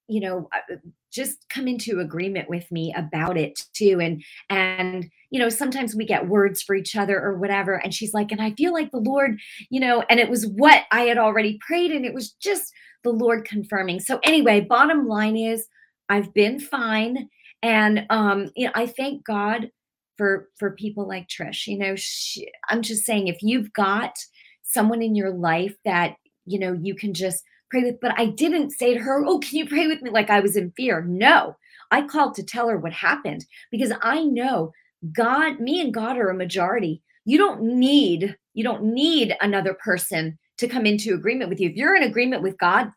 you 0.08 0.20
know 0.20 0.48
uh, 0.54 0.76
just 1.16 1.48
come 1.48 1.66
into 1.66 2.00
agreement 2.00 2.48
with 2.48 2.70
me 2.70 2.92
about 2.94 3.38
it 3.38 3.58
too. 3.72 3.98
And 4.00 4.22
and 4.50 5.10
you 5.30 5.40
know 5.40 5.48
sometimes 5.48 5.96
we 5.96 6.04
get 6.04 6.28
words 6.28 6.62
for 6.62 6.76
each 6.76 6.94
other 6.94 7.18
or 7.20 7.38
whatever. 7.38 7.74
And 7.82 7.94
she's 7.94 8.12
like 8.14 8.30
and 8.30 8.40
i 8.40 8.52
feel 8.52 8.72
like 8.72 8.90
the 8.90 8.98
lord 8.98 9.38
you 9.70 9.80
know 9.80 10.04
and 10.10 10.20
it 10.20 10.28
was 10.28 10.46
what 10.46 10.84
i 10.92 11.02
had 11.02 11.18
already 11.18 11.58
prayed 11.66 11.90
and 11.90 12.04
it 12.04 12.14
was 12.14 12.32
just 12.32 12.72
the 13.06 13.12
lord 13.12 13.44
confirming 13.44 13.98
so 14.00 14.18
anyway 14.22 14.60
bottom 14.60 15.06
line 15.06 15.36
is 15.36 15.66
i've 16.08 16.32
been 16.34 16.60
fine 16.60 17.28
and 17.62 18.04
um 18.10 18.50
you 18.56 18.66
know 18.66 18.72
i 18.74 18.86
thank 18.86 19.24
god 19.24 19.70
for 20.18 20.48
for 20.58 20.72
people 20.72 21.06
like 21.06 21.28
trish 21.28 21.66
you 21.66 21.78
know 21.78 21.94
she, 21.96 22.50
i'm 22.68 22.82
just 22.82 23.04
saying 23.06 23.28
if 23.28 23.38
you've 23.42 23.72
got 23.72 24.16
someone 24.62 25.00
in 25.00 25.14
your 25.14 25.30
life 25.30 25.74
that 25.84 26.16
you 26.44 26.58
know 26.58 26.72
you 26.72 26.94
can 26.94 27.14
just 27.14 27.42
pray 27.70 27.82
with. 27.82 28.00
But 28.00 28.14
I 28.18 28.26
didn't 28.26 28.70
say 28.70 28.94
to 28.94 29.00
her, 29.00 29.24
Oh, 29.24 29.38
can 29.38 29.56
you 29.56 29.66
pray 29.66 29.86
with 29.86 30.02
me? 30.02 30.10
Like 30.10 30.30
I 30.30 30.40
was 30.40 30.56
in 30.56 30.72
fear. 30.76 31.02
No, 31.02 31.56
I 31.90 32.02
called 32.02 32.34
to 32.36 32.42
tell 32.42 32.68
her 32.68 32.78
what 32.78 32.92
happened 32.92 33.44
because 33.70 33.92
I 34.02 34.24
know 34.24 34.72
God, 35.12 35.60
me 35.60 35.80
and 35.80 35.92
God 35.92 36.16
are 36.16 36.30
a 36.30 36.34
majority. 36.34 37.02
you 37.24 37.38
don't 37.38 37.62
need 37.62 38.36
you 38.54 38.64
don't 38.64 38.82
need 38.82 39.36
another 39.40 39.74
person 39.74 40.38
to 40.58 40.68
come 40.68 40.86
into 40.86 41.14
agreement 41.14 41.50
with 41.50 41.60
you. 41.60 41.70
If 41.70 41.76
you're 41.76 41.96
in 41.96 42.02
agreement 42.02 42.42
with 42.42 42.58
God, 42.58 42.90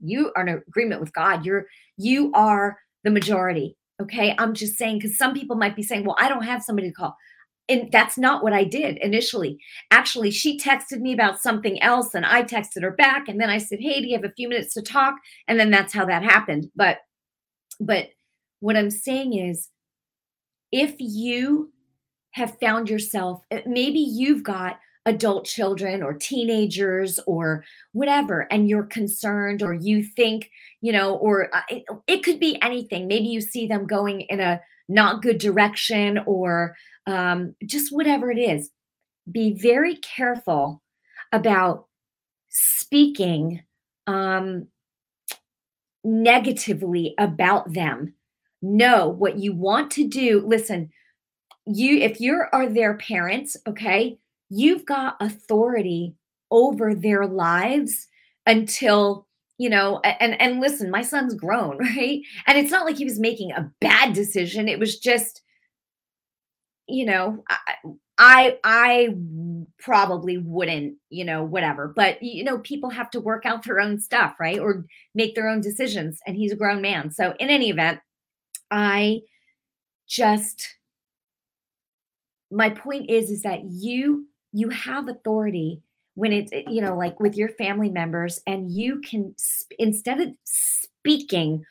you 0.00 0.32
are 0.36 0.46
in 0.46 0.62
agreement 0.68 1.00
with 1.00 1.12
God. 1.12 1.44
You're 1.44 1.66
you 1.96 2.32
are 2.34 2.78
the 3.04 3.10
majority. 3.10 3.76
Okay. 4.02 4.34
I'm 4.38 4.54
just 4.54 4.76
saying 4.76 4.98
because 4.98 5.16
some 5.16 5.34
people 5.34 5.56
might 5.56 5.76
be 5.76 5.82
saying, 5.82 6.04
well, 6.04 6.16
I 6.18 6.28
don't 6.28 6.42
have 6.42 6.62
somebody 6.62 6.88
to 6.88 6.94
call. 6.94 7.16
And 7.68 7.90
that's 7.90 8.18
not 8.18 8.42
what 8.42 8.52
I 8.52 8.64
did 8.64 8.98
initially. 8.98 9.58
Actually, 9.90 10.30
she 10.30 10.58
texted 10.58 11.00
me 11.00 11.14
about 11.14 11.40
something 11.40 11.80
else 11.82 12.14
and 12.14 12.26
I 12.26 12.42
texted 12.42 12.82
her 12.82 12.90
back. 12.90 13.28
And 13.28 13.40
then 13.40 13.48
I 13.48 13.58
said, 13.58 13.78
Hey, 13.80 14.00
do 14.00 14.06
you 14.06 14.16
have 14.16 14.24
a 14.24 14.34
few 14.34 14.48
minutes 14.48 14.74
to 14.74 14.82
talk? 14.82 15.14
And 15.48 15.58
then 15.58 15.70
that's 15.70 15.92
how 15.92 16.04
that 16.06 16.22
happened. 16.22 16.70
But 16.76 16.98
but 17.80 18.08
what 18.60 18.76
I'm 18.76 18.90
saying 18.90 19.34
is 19.34 19.70
if 20.72 20.96
you 20.98 21.72
have 22.32 22.58
found 22.58 22.90
yourself, 22.90 23.42
eh, 23.50 23.62
maybe 23.66 23.98
you've 23.98 24.42
got 24.42 24.78
adult 25.06 25.44
children 25.44 26.02
or 26.02 26.14
teenagers 26.14 27.20
or 27.26 27.64
whatever 27.92 28.46
and 28.50 28.68
you're 28.68 28.84
concerned 28.84 29.62
or 29.62 29.74
you 29.74 30.02
think 30.02 30.50
you 30.80 30.92
know 30.92 31.16
or 31.16 31.54
uh, 31.54 31.80
it, 32.06 32.22
could 32.22 32.40
be 32.40 32.58
anything. 32.62 33.06
Maybe 33.06 33.26
you 33.26 33.40
see 33.40 33.66
them 33.66 33.86
going 33.86 34.22
in 34.22 34.40
a 34.40 34.60
not 34.88 35.22
good 35.22 35.38
direction 35.38 36.18
or 36.26 36.76
um, 37.06 37.54
just 37.66 37.92
whatever 37.92 38.30
it 38.30 38.38
is. 38.38 38.70
Be 39.30 39.54
very 39.54 39.96
careful 39.96 40.82
about 41.32 41.86
speaking 42.48 43.62
um, 44.06 44.68
negatively 46.02 47.14
about 47.18 47.72
them. 47.72 48.14
Know 48.62 49.08
what 49.08 49.38
you 49.38 49.54
want 49.54 49.90
to 49.92 50.08
do. 50.08 50.42
Listen 50.46 50.90
you 51.66 51.98
if 51.98 52.20
you 52.20 52.42
are 52.52 52.68
their 52.68 52.94
parents 52.94 53.56
okay 53.66 54.18
you've 54.54 54.84
got 54.84 55.16
authority 55.20 56.14
over 56.50 56.94
their 56.94 57.26
lives 57.26 58.06
until 58.46 59.26
you 59.58 59.68
know 59.68 60.00
and 60.04 60.40
and 60.40 60.60
listen 60.60 60.90
my 60.90 61.02
son's 61.02 61.34
grown 61.34 61.78
right? 61.96 62.20
And 62.46 62.58
it's 62.58 62.70
not 62.70 62.84
like 62.84 62.96
he 62.96 63.04
was 63.04 63.18
making 63.18 63.52
a 63.52 63.70
bad 63.80 64.12
decision. 64.12 64.68
It 64.68 64.78
was 64.78 64.98
just 64.98 65.42
you 66.86 67.06
know 67.06 67.42
i 67.48 67.58
i, 68.18 68.58
I 68.62 69.16
probably 69.78 70.38
wouldn't 70.38 70.96
you 71.10 71.24
know 71.24 71.42
whatever. 71.42 71.92
But 71.94 72.22
you 72.22 72.44
know 72.44 72.58
people 72.58 72.90
have 72.90 73.10
to 73.10 73.20
work 73.20 73.46
out 73.46 73.64
their 73.64 73.80
own 73.80 73.98
stuff 73.98 74.34
right? 74.38 74.58
Or 74.58 74.84
make 75.14 75.34
their 75.34 75.48
own 75.48 75.60
decisions. 75.60 76.20
And 76.26 76.36
he's 76.36 76.52
a 76.52 76.56
grown 76.56 76.80
man. 76.80 77.10
So 77.10 77.34
in 77.40 77.50
any 77.50 77.70
event 77.70 78.00
i 78.70 79.20
just 80.06 80.76
my 82.50 82.70
point 82.70 83.10
is 83.10 83.30
is 83.30 83.42
that 83.42 83.60
you 83.64 84.26
you 84.54 84.70
have 84.70 85.08
authority 85.08 85.82
when 86.14 86.32
it's 86.32 86.52
eh, 86.52 86.62
you 86.68 86.80
know 86.80 86.96
like 86.96 87.20
with 87.20 87.36
your 87.36 87.50
family 87.50 87.90
members 87.90 88.40
and 88.46 88.70
you 88.70 89.00
can 89.00 89.34
instead 89.78 90.20
of 90.20 90.28
speaking 90.44 91.64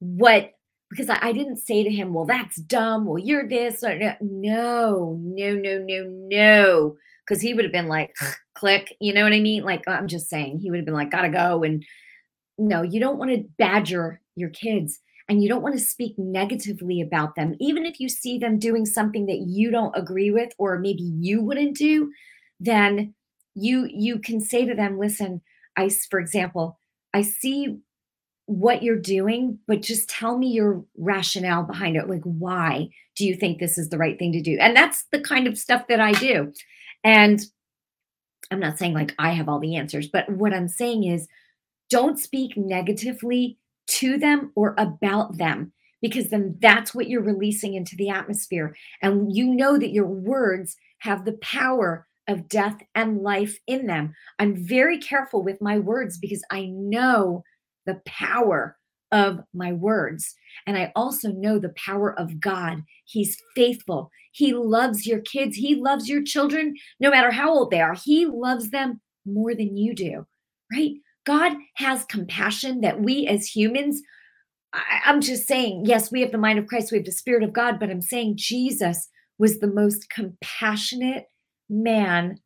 what 0.00 0.52
because 0.90 1.08
I, 1.08 1.18
I, 1.20 1.32
didn't 1.32 1.56
say 1.56 1.82
to 1.82 1.90
him 1.90 2.12
well 2.12 2.26
that's 2.26 2.56
dumb. 2.56 3.06
Well 3.06 3.18
you're 3.18 3.48
this 3.48 3.82
or 3.82 3.98
no 3.98 4.14
no 4.20 5.18
no 5.22 5.54
no 5.54 5.78
no 5.78 6.04
no. 6.08 6.96
Because 7.26 7.42
he 7.42 7.54
would 7.54 7.64
have 7.64 7.72
been 7.72 7.88
like 7.88 8.14
click. 8.54 8.94
You 9.00 9.12
know 9.14 9.24
what 9.24 9.32
i 9.32 9.40
mean? 9.40 9.64
Like 9.64 9.82
i'm 9.88 10.08
just 10.08 10.28
saying 10.28 10.58
he 10.58 10.70
would 10.70 10.78
have 10.78 10.86
been 10.86 10.94
like 10.94 11.10
gotta 11.10 11.28
go. 11.30 11.62
And 11.62 11.84
no 12.58 12.82
you 12.82 13.00
don't 13.00 13.18
want 13.18 13.30
to 13.30 13.44
badger 13.58 14.20
your 14.34 14.50
kids 14.50 15.00
and 15.28 15.42
you 15.42 15.48
don't 15.48 15.62
want 15.62 15.74
to 15.74 15.80
speak 15.80 16.14
negatively 16.18 17.00
about 17.00 17.34
them, 17.34 17.56
even 17.60 17.84
if 17.84 17.98
you 17.98 18.08
see 18.08 18.38
them 18.38 18.58
doing 18.58 18.86
something 18.86 19.26
that 19.26 19.40
you 19.48 19.70
don't 19.70 19.96
agree 19.96 20.30
with 20.30 20.52
or 20.58 20.78
maybe 20.78 21.02
you 21.02 21.42
wouldn't 21.42 21.76
do, 21.76 22.12
then 22.60 23.14
you 23.54 23.88
you 23.92 24.18
can 24.18 24.40
say 24.40 24.64
to 24.64 24.74
them, 24.74 24.98
listen, 24.98 25.40
I 25.76 25.90
for 26.10 26.20
example, 26.20 26.78
I 27.12 27.22
see 27.22 27.78
what 28.46 28.82
you're 28.82 29.00
doing, 29.00 29.58
but 29.66 29.82
just 29.82 30.08
tell 30.08 30.38
me 30.38 30.48
your 30.48 30.84
rationale 30.96 31.64
behind 31.64 31.96
it. 31.96 32.08
Like, 32.08 32.22
why 32.22 32.88
do 33.16 33.26
you 33.26 33.34
think 33.34 33.58
this 33.58 33.76
is 33.76 33.88
the 33.88 33.98
right 33.98 34.18
thing 34.18 34.32
to 34.32 34.40
do? 34.40 34.56
And 34.60 34.76
that's 34.76 35.04
the 35.10 35.20
kind 35.20 35.48
of 35.48 35.58
stuff 35.58 35.88
that 35.88 36.00
I 36.00 36.12
do. 36.12 36.52
And 37.02 37.40
I'm 38.50 38.60
not 38.60 38.78
saying 38.78 38.94
like 38.94 39.14
I 39.18 39.30
have 39.32 39.48
all 39.48 39.58
the 39.58 39.76
answers, 39.76 40.06
but 40.06 40.28
what 40.30 40.54
I'm 40.54 40.68
saying 40.68 41.04
is 41.04 41.26
don't 41.90 42.18
speak 42.18 42.56
negatively 42.56 43.58
to 43.86 44.18
them 44.18 44.52
or 44.54 44.74
about 44.78 45.38
them 45.38 45.72
because 46.02 46.28
then 46.30 46.56
that's 46.60 46.94
what 46.94 47.08
you're 47.08 47.22
releasing 47.22 47.74
into 47.74 47.96
the 47.96 48.10
atmosphere. 48.10 48.76
And 49.02 49.34
you 49.34 49.46
know 49.46 49.78
that 49.78 49.92
your 49.92 50.06
words 50.06 50.76
have 50.98 51.24
the 51.24 51.38
power 51.40 52.06
of 52.28 52.48
death 52.48 52.78
and 52.94 53.22
life 53.22 53.58
in 53.66 53.86
them. 53.86 54.14
I'm 54.38 54.56
very 54.56 54.98
careful 54.98 55.42
with 55.42 55.60
my 55.62 55.78
words 55.78 56.18
because 56.18 56.42
I 56.50 56.66
know 56.66 57.44
the 57.86 58.00
power 58.04 58.76
of 59.12 59.40
my 59.54 59.72
words. 59.72 60.34
And 60.66 60.76
I 60.76 60.92
also 60.96 61.30
know 61.30 61.58
the 61.58 61.74
power 61.76 62.18
of 62.18 62.40
God. 62.40 62.82
He's 63.04 63.40
faithful. 63.54 64.10
He 64.32 64.52
loves 64.52 65.06
your 65.06 65.20
kids. 65.20 65.56
He 65.56 65.76
loves 65.76 66.08
your 66.08 66.22
children, 66.22 66.74
no 67.00 67.10
matter 67.10 67.30
how 67.30 67.50
old 67.50 67.70
they 67.70 67.80
are. 67.80 67.94
He 67.94 68.26
loves 68.26 68.70
them 68.70 69.00
more 69.24 69.54
than 69.54 69.76
you 69.76 69.94
do, 69.94 70.26
right? 70.72 70.92
God 71.26 71.52
has 71.74 72.04
compassion 72.04 72.80
that 72.80 73.02
we 73.02 73.26
as 73.26 73.46
humans, 73.46 74.00
I, 74.72 75.00
I'm 75.04 75.20
just 75.20 75.46
saying, 75.46 75.84
yes, 75.84 76.10
we 76.10 76.20
have 76.22 76.32
the 76.32 76.38
mind 76.38 76.58
of 76.58 76.66
Christ, 76.66 76.92
we 76.92 76.98
have 76.98 77.04
the 77.04 77.12
Spirit 77.12 77.42
of 77.42 77.52
God, 77.52 77.78
but 77.78 77.90
I'm 77.90 78.00
saying 78.00 78.36
Jesus 78.36 79.08
was 79.38 79.58
the 79.58 79.66
most 79.66 80.08
compassionate 80.08 81.26
man 81.68 82.38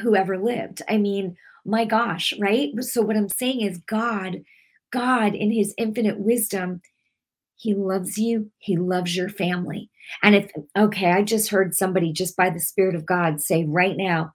who 0.00 0.16
ever 0.16 0.38
lived. 0.38 0.82
I 0.88 0.96
mean, 0.96 1.36
my 1.64 1.84
gosh, 1.84 2.32
right? 2.40 2.70
So, 2.80 3.02
what 3.02 3.16
I'm 3.16 3.28
saying 3.28 3.60
is, 3.60 3.78
God, 3.86 4.42
God, 4.90 5.34
in 5.34 5.52
his 5.52 5.74
infinite 5.78 6.18
wisdom, 6.18 6.80
he 7.56 7.74
loves 7.74 8.18
you, 8.18 8.50
he 8.58 8.76
loves 8.76 9.14
your 9.14 9.28
family. 9.28 9.88
And 10.22 10.34
if, 10.34 10.50
okay, 10.76 11.12
I 11.12 11.22
just 11.22 11.50
heard 11.50 11.74
somebody 11.74 12.12
just 12.12 12.36
by 12.36 12.50
the 12.50 12.58
Spirit 12.58 12.96
of 12.96 13.06
God 13.06 13.40
say 13.40 13.64
right 13.64 13.96
now, 13.96 14.32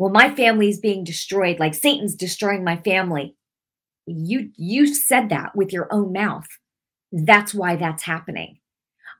well 0.00 0.10
my 0.10 0.34
family 0.34 0.70
is 0.70 0.80
being 0.80 1.04
destroyed. 1.04 1.60
Like 1.60 1.74
satan's 1.74 2.14
destroying 2.14 2.64
my 2.64 2.78
family. 2.78 3.36
You 4.06 4.50
you 4.56 4.86
said 4.86 5.28
that 5.28 5.54
with 5.54 5.74
your 5.74 5.92
own 5.92 6.10
mouth. 6.12 6.48
That's 7.12 7.52
why 7.52 7.76
that's 7.76 8.04
happening. 8.04 8.58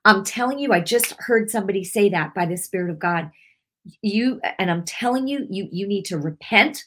I'm 0.06 0.24
telling 0.24 0.58
you 0.58 0.72
i 0.72 0.80
just 0.80 1.14
heard 1.18 1.50
somebody 1.50 1.84
say 1.84 2.08
that 2.08 2.34
by 2.34 2.46
the 2.46 2.56
spirit 2.56 2.90
of 2.90 2.98
god. 2.98 3.30
You 4.00 4.40
and 4.58 4.70
i'm 4.70 4.84
telling 4.86 5.28
you 5.28 5.46
you 5.50 5.68
you 5.70 5.86
need 5.86 6.06
to 6.06 6.18
repent 6.18 6.84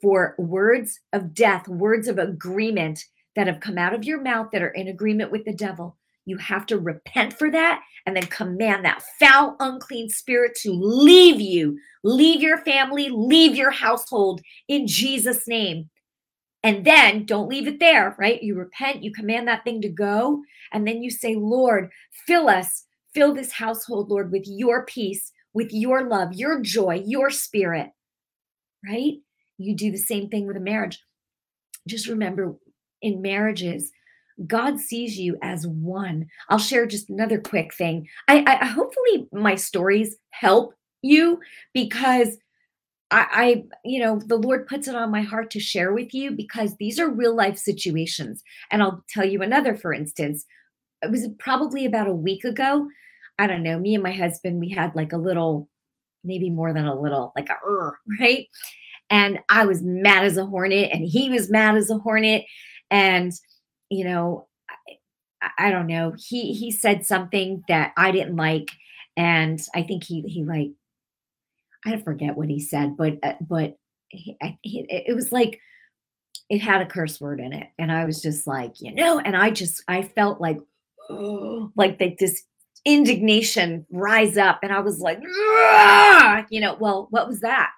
for 0.00 0.34
words 0.38 1.00
of 1.12 1.34
death 1.34 1.68
words 1.68 2.08
of 2.08 2.18
agreement 2.18 3.04
that 3.36 3.46
have 3.46 3.60
come 3.60 3.76
out 3.76 3.94
of 3.94 4.04
your 4.04 4.22
mouth 4.22 4.48
that 4.52 4.62
are 4.62 4.68
in 4.68 4.88
agreement 4.88 5.30
with 5.30 5.44
the 5.44 5.54
devil 5.54 5.98
you 6.26 6.36
have 6.38 6.66
to 6.66 6.78
repent 6.78 7.34
for 7.38 7.50
that 7.50 7.82
and 8.06 8.16
then 8.16 8.26
command 8.26 8.84
that 8.84 9.02
foul, 9.18 9.56
unclean 9.60 10.08
spirit 10.08 10.56
to 10.62 10.72
leave 10.72 11.40
you, 11.40 11.78
leave 12.02 12.40
your 12.40 12.58
family, 12.58 13.08
leave 13.10 13.54
your 13.54 13.70
household 13.70 14.40
in 14.68 14.86
Jesus' 14.86 15.46
name. 15.46 15.90
And 16.62 16.84
then 16.84 17.26
don't 17.26 17.48
leave 17.48 17.68
it 17.68 17.78
there, 17.78 18.16
right? 18.18 18.42
You 18.42 18.54
repent, 18.54 19.04
you 19.04 19.12
command 19.12 19.48
that 19.48 19.64
thing 19.64 19.82
to 19.82 19.88
go, 19.88 20.42
and 20.72 20.88
then 20.88 21.02
you 21.02 21.10
say, 21.10 21.34
Lord, 21.34 21.90
fill 22.26 22.48
us, 22.48 22.86
fill 23.12 23.34
this 23.34 23.52
household, 23.52 24.08
Lord, 24.08 24.32
with 24.32 24.44
your 24.46 24.86
peace, 24.86 25.30
with 25.52 25.72
your 25.72 26.08
love, 26.08 26.32
your 26.32 26.60
joy, 26.62 27.02
your 27.04 27.30
spirit, 27.30 27.90
right? 28.88 29.14
You 29.58 29.76
do 29.76 29.90
the 29.90 29.98
same 29.98 30.28
thing 30.30 30.46
with 30.46 30.56
a 30.56 30.60
marriage. 30.60 31.02
Just 31.86 32.08
remember 32.08 32.56
in 33.02 33.20
marriages, 33.20 33.92
God 34.46 34.80
sees 34.80 35.18
you 35.18 35.36
as 35.42 35.66
one. 35.66 36.26
I'll 36.48 36.58
share 36.58 36.86
just 36.86 37.10
another 37.10 37.40
quick 37.40 37.72
thing. 37.72 38.08
I, 38.28 38.44
I 38.46 38.66
hopefully 38.66 39.28
my 39.32 39.54
stories 39.54 40.16
help 40.30 40.74
you 41.02 41.40
because 41.72 42.38
I, 43.10 43.26
I, 43.30 43.64
you 43.84 44.00
know, 44.00 44.18
the 44.18 44.36
Lord 44.36 44.66
puts 44.66 44.88
it 44.88 44.96
on 44.96 45.10
my 45.10 45.22
heart 45.22 45.50
to 45.52 45.60
share 45.60 45.92
with 45.92 46.12
you 46.12 46.32
because 46.32 46.76
these 46.76 46.98
are 46.98 47.08
real 47.08 47.34
life 47.34 47.58
situations. 47.58 48.42
And 48.70 48.82
I'll 48.82 49.04
tell 49.08 49.24
you 49.24 49.40
another, 49.42 49.76
for 49.76 49.92
instance, 49.92 50.44
it 51.02 51.10
was 51.10 51.28
probably 51.38 51.84
about 51.86 52.08
a 52.08 52.14
week 52.14 52.44
ago. 52.44 52.88
I 53.38 53.46
don't 53.46 53.62
know, 53.62 53.78
me 53.78 53.94
and 53.94 54.02
my 54.02 54.12
husband, 54.12 54.58
we 54.58 54.70
had 54.70 54.94
like 54.94 55.12
a 55.12 55.18
little, 55.18 55.68
maybe 56.24 56.50
more 56.50 56.72
than 56.72 56.86
a 56.86 56.98
little, 56.98 57.32
like 57.36 57.50
a, 57.50 57.54
right? 58.20 58.46
And 59.10 59.38
I 59.48 59.66
was 59.66 59.82
mad 59.82 60.24
as 60.24 60.36
a 60.36 60.46
hornet 60.46 60.90
and 60.92 61.06
he 61.06 61.30
was 61.30 61.50
mad 61.50 61.76
as 61.76 61.90
a 61.90 61.98
hornet. 61.98 62.44
And 62.90 63.32
you 63.90 64.04
know, 64.04 64.48
I, 65.42 65.50
I 65.66 65.70
don't 65.70 65.86
know. 65.86 66.14
He 66.16 66.52
he 66.52 66.70
said 66.70 67.06
something 67.06 67.64
that 67.68 67.92
I 67.96 68.10
didn't 68.10 68.36
like, 68.36 68.70
and 69.16 69.60
I 69.74 69.82
think 69.82 70.04
he 70.04 70.22
he 70.22 70.44
like 70.44 70.70
I 71.86 72.00
forget 72.00 72.36
what 72.36 72.48
he 72.48 72.60
said, 72.60 72.96
but 72.96 73.18
uh, 73.22 73.34
but 73.40 73.76
he, 74.08 74.36
he, 74.62 74.86
it 74.88 75.14
was 75.14 75.32
like 75.32 75.60
it 76.48 76.58
had 76.58 76.82
a 76.82 76.86
curse 76.86 77.20
word 77.20 77.40
in 77.40 77.52
it, 77.52 77.68
and 77.78 77.90
I 77.92 78.04
was 78.04 78.20
just 78.22 78.46
like, 78.46 78.74
you 78.80 78.94
know, 78.94 79.18
and 79.18 79.36
I 79.36 79.50
just 79.50 79.82
I 79.88 80.02
felt 80.02 80.40
like 80.40 80.58
like 81.76 81.98
they 81.98 82.16
just 82.18 82.44
indignation 82.84 83.86
rise 83.90 84.36
up 84.36 84.60
and 84.62 84.72
I 84.72 84.80
was 84.80 85.00
like, 85.00 85.20
Argh! 85.20 86.46
you 86.50 86.60
know, 86.60 86.76
well, 86.78 87.08
what 87.10 87.26
was 87.26 87.40
that? 87.40 87.70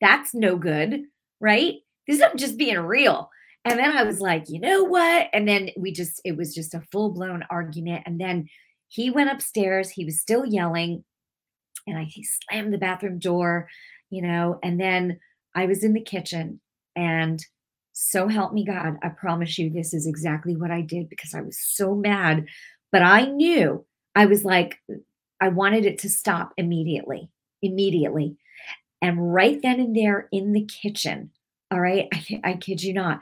That's 0.00 0.34
no 0.34 0.56
good, 0.56 1.02
right? 1.40 1.74
This 2.06 2.20
is 2.20 2.26
just 2.36 2.56
being 2.56 2.78
real. 2.78 3.30
And 3.64 3.78
then 3.78 3.96
I 3.96 4.02
was 4.02 4.20
like, 4.20 4.44
you 4.48 4.60
know 4.60 4.84
what? 4.84 5.28
And 5.32 5.48
then 5.48 5.70
we 5.76 5.92
just, 5.92 6.20
it 6.24 6.36
was 6.36 6.54
just 6.54 6.74
a 6.74 6.82
full 6.92 7.12
blown 7.12 7.44
argument. 7.50 8.02
And 8.06 8.20
then 8.20 8.48
he 8.88 9.10
went 9.10 9.30
upstairs. 9.30 9.90
He 9.90 10.04
was 10.04 10.20
still 10.20 10.44
yelling. 10.44 11.04
And 11.86 11.98
I 11.98 12.10
slammed 12.50 12.72
the 12.72 12.78
bathroom 12.78 13.18
door, 13.18 13.68
you 14.10 14.22
know, 14.22 14.58
and 14.62 14.80
then 14.80 15.18
I 15.54 15.66
was 15.66 15.84
in 15.84 15.92
the 15.92 16.00
kitchen 16.00 16.60
and 16.96 17.44
so 17.92 18.26
help 18.26 18.52
me 18.52 18.64
God, 18.64 18.96
I 19.02 19.08
promise 19.08 19.58
you 19.58 19.70
this 19.70 19.94
is 19.94 20.06
exactly 20.06 20.56
what 20.56 20.70
I 20.70 20.80
did 20.80 21.08
because 21.08 21.32
I 21.32 21.40
was 21.40 21.58
so 21.58 21.94
mad. 21.94 22.46
But 22.90 23.02
I 23.02 23.26
knew 23.26 23.84
I 24.14 24.26
was 24.26 24.44
like, 24.44 24.80
I 25.40 25.48
wanted 25.48 25.84
it 25.84 25.98
to 26.00 26.10
stop 26.10 26.52
immediately, 26.56 27.28
immediately. 27.62 28.36
And 29.00 29.32
right 29.32 29.60
then 29.62 29.80
and 29.80 29.96
there 29.96 30.28
in 30.32 30.52
the 30.52 30.64
kitchen, 30.64 31.30
all 31.70 31.80
right, 31.80 32.08
I, 32.12 32.40
I 32.42 32.52
kid 32.54 32.82
you 32.82 32.94
not, 32.94 33.20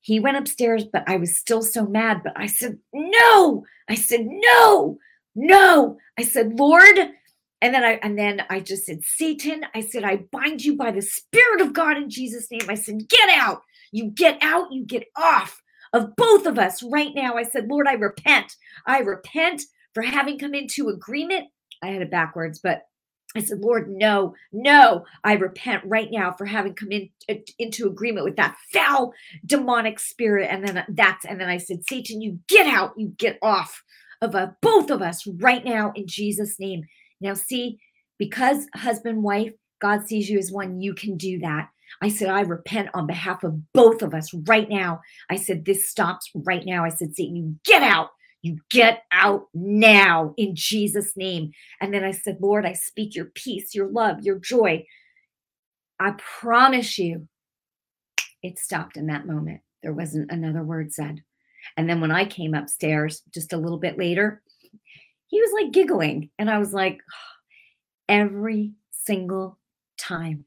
he 0.00 0.20
went 0.20 0.36
upstairs, 0.36 0.84
but 0.84 1.04
I 1.06 1.16
was 1.16 1.36
still 1.36 1.62
so 1.62 1.86
mad. 1.86 2.22
But 2.24 2.32
I 2.36 2.46
said, 2.46 2.78
No, 2.92 3.64
I 3.88 3.94
said, 3.94 4.26
No, 4.26 4.98
no. 5.34 5.98
I 6.18 6.24
said, 6.24 6.58
Lord, 6.58 6.98
and 7.62 7.74
then 7.74 7.84
I 7.84 7.98
and 8.02 8.18
then 8.18 8.42
I 8.48 8.60
just 8.60 8.86
said, 8.86 9.04
Satan, 9.04 9.66
I 9.74 9.80
said, 9.82 10.04
I 10.04 10.24
bind 10.32 10.64
you 10.64 10.76
by 10.76 10.90
the 10.90 11.02
Spirit 11.02 11.60
of 11.60 11.72
God 11.72 11.96
in 11.96 12.08
Jesus' 12.08 12.50
name. 12.50 12.68
I 12.68 12.74
said, 12.74 13.08
get 13.08 13.28
out. 13.30 13.62
You 13.92 14.06
get 14.06 14.38
out, 14.40 14.72
you 14.72 14.84
get 14.84 15.04
off 15.16 15.60
of 15.92 16.14
both 16.16 16.46
of 16.46 16.58
us 16.58 16.82
right 16.82 17.14
now. 17.14 17.36
I 17.36 17.42
said, 17.42 17.68
Lord, 17.68 17.86
I 17.86 17.94
repent. 17.94 18.54
I 18.86 19.00
repent 19.00 19.62
for 19.92 20.02
having 20.02 20.38
come 20.38 20.54
into 20.54 20.88
agreement. 20.88 21.48
I 21.82 21.88
had 21.88 22.02
it 22.02 22.10
backwards, 22.10 22.60
but 22.62 22.82
I 23.36 23.40
said, 23.40 23.60
Lord, 23.60 23.88
no, 23.88 24.34
no, 24.52 25.04
I 25.22 25.34
repent 25.34 25.84
right 25.86 26.08
now 26.10 26.32
for 26.32 26.46
having 26.46 26.74
come 26.74 26.90
in, 26.90 27.10
uh, 27.28 27.34
into 27.58 27.86
agreement 27.86 28.24
with 28.24 28.36
that 28.36 28.56
foul 28.72 29.12
demonic 29.46 30.00
spirit. 30.00 30.48
And 30.50 30.66
then 30.66 30.84
that's, 30.88 31.24
and 31.24 31.40
then 31.40 31.48
I 31.48 31.58
said, 31.58 31.86
Satan, 31.88 32.20
you 32.20 32.40
get 32.48 32.66
out, 32.66 32.94
you 32.96 33.08
get 33.18 33.38
off 33.40 33.82
of 34.20 34.34
uh, 34.34 34.48
both 34.60 34.90
of 34.90 35.00
us 35.00 35.26
right 35.26 35.64
now 35.64 35.92
in 35.94 36.06
Jesus' 36.06 36.58
name. 36.58 36.84
Now, 37.20 37.34
see, 37.34 37.78
because 38.18 38.66
husband, 38.74 39.22
wife, 39.22 39.52
God 39.80 40.06
sees 40.06 40.28
you 40.28 40.38
as 40.38 40.50
one, 40.50 40.80
you 40.80 40.94
can 40.94 41.16
do 41.16 41.38
that. 41.38 41.68
I 42.02 42.08
said, 42.08 42.28
I 42.28 42.42
repent 42.42 42.90
on 42.94 43.06
behalf 43.06 43.44
of 43.44 43.72
both 43.72 44.02
of 44.02 44.14
us 44.14 44.32
right 44.46 44.68
now. 44.68 45.00
I 45.30 45.36
said, 45.36 45.64
this 45.64 45.88
stops 45.88 46.30
right 46.34 46.64
now. 46.64 46.84
I 46.84 46.90
said, 46.90 47.14
Satan, 47.14 47.36
you 47.36 47.56
get 47.64 47.82
out. 47.82 48.10
You 48.42 48.58
get 48.70 49.02
out 49.12 49.48
now 49.52 50.34
in 50.36 50.54
Jesus' 50.54 51.16
name. 51.16 51.52
And 51.80 51.92
then 51.92 52.04
I 52.04 52.12
said, 52.12 52.38
Lord, 52.40 52.64
I 52.64 52.72
speak 52.72 53.14
your 53.14 53.26
peace, 53.26 53.74
your 53.74 53.88
love, 53.88 54.22
your 54.22 54.38
joy. 54.38 54.86
I 55.98 56.14
promise 56.40 56.98
you, 56.98 57.28
it 58.42 58.58
stopped 58.58 58.96
in 58.96 59.06
that 59.08 59.26
moment. 59.26 59.60
There 59.82 59.92
wasn't 59.92 60.30
another 60.30 60.62
word 60.62 60.92
said. 60.92 61.22
And 61.76 61.88
then 61.88 62.00
when 62.00 62.10
I 62.10 62.24
came 62.24 62.54
upstairs 62.54 63.22
just 63.32 63.52
a 63.52 63.58
little 63.58 63.78
bit 63.78 63.98
later, 63.98 64.42
he 65.26 65.40
was 65.40 65.52
like 65.52 65.72
giggling. 65.72 66.30
And 66.38 66.50
I 66.50 66.58
was 66.58 66.72
like, 66.72 67.00
every 68.08 68.72
single 68.90 69.58
time, 69.98 70.46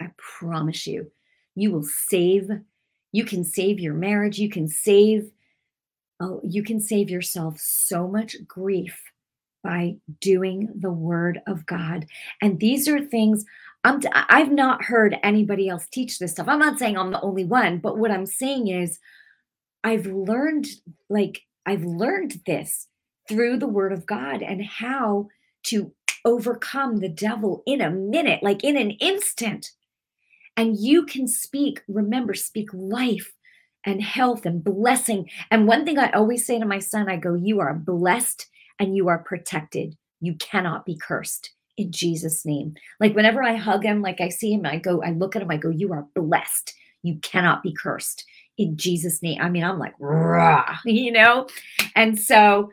I 0.00 0.10
promise 0.16 0.86
you, 0.86 1.10
you 1.54 1.70
will 1.70 1.84
save, 1.84 2.50
you 3.12 3.24
can 3.24 3.44
save 3.44 3.78
your 3.78 3.94
marriage, 3.94 4.38
you 4.38 4.48
can 4.48 4.66
save, 4.66 5.30
oh, 6.20 6.40
you 6.44 6.62
can 6.62 6.80
save 6.80 7.10
yourself 7.10 7.58
so 7.58 8.06
much 8.06 8.36
grief 8.46 9.00
by 9.62 9.96
doing 10.20 10.68
the 10.78 10.90
word 10.90 11.40
of 11.46 11.66
God. 11.66 12.06
And 12.40 12.60
these 12.60 12.88
are 12.88 13.00
things 13.00 13.44
I'm 13.84 14.00
t- 14.00 14.08
I've 14.12 14.52
not 14.52 14.84
heard 14.84 15.16
anybody 15.22 15.68
else 15.68 15.86
teach 15.90 16.18
this 16.18 16.32
stuff. 16.32 16.48
I'm 16.48 16.58
not 16.58 16.78
saying 16.78 16.98
I'm 16.98 17.12
the 17.12 17.20
only 17.22 17.44
one, 17.44 17.78
but 17.78 17.96
what 17.98 18.10
I'm 18.10 18.26
saying 18.26 18.68
is 18.68 18.98
I've 19.84 20.06
learned 20.06 20.66
like 21.08 21.42
I've 21.64 21.84
learned 21.84 22.40
this 22.46 22.88
through 23.28 23.58
the 23.58 23.68
word 23.68 23.92
of 23.92 24.06
God 24.06 24.42
and 24.42 24.64
how 24.64 25.28
to 25.64 25.92
overcome 26.24 26.98
the 26.98 27.08
devil 27.08 27.62
in 27.66 27.80
a 27.80 27.90
minute, 27.90 28.42
like 28.42 28.64
in 28.64 28.76
an 28.76 28.90
instant. 28.92 29.70
And 30.56 30.76
you 30.78 31.06
can 31.06 31.26
speak, 31.26 31.80
remember, 31.88 32.34
speak 32.34 32.68
life 32.74 33.32
and 33.84 34.02
health 34.02 34.46
and 34.46 34.62
blessing. 34.62 35.28
And 35.50 35.66
one 35.66 35.84
thing 35.84 35.98
I 35.98 36.10
always 36.10 36.44
say 36.44 36.58
to 36.58 36.66
my 36.66 36.78
son, 36.78 37.08
I 37.08 37.16
go, 37.16 37.34
You 37.34 37.60
are 37.60 37.74
blessed 37.74 38.46
and 38.78 38.96
you 38.96 39.08
are 39.08 39.18
protected. 39.18 39.96
You 40.20 40.34
cannot 40.34 40.84
be 40.84 40.96
cursed 40.96 41.50
in 41.76 41.92
Jesus' 41.92 42.44
name. 42.44 42.74
Like 42.98 43.14
whenever 43.14 43.42
I 43.42 43.56
hug 43.56 43.84
him, 43.84 44.02
like 44.02 44.20
I 44.20 44.28
see 44.28 44.52
him, 44.52 44.66
I 44.66 44.76
go, 44.76 45.02
I 45.02 45.10
look 45.10 45.36
at 45.36 45.42
him, 45.42 45.50
I 45.50 45.56
go, 45.56 45.70
You 45.70 45.92
are 45.92 46.06
blessed. 46.14 46.74
You 47.02 47.18
cannot 47.22 47.62
be 47.62 47.72
cursed 47.72 48.24
in 48.58 48.76
Jesus' 48.76 49.22
name. 49.22 49.40
I 49.40 49.48
mean, 49.48 49.64
I'm 49.64 49.78
like, 49.78 49.94
rah, 49.98 50.76
you 50.84 51.12
know? 51.12 51.46
And 51.96 52.18
so 52.18 52.70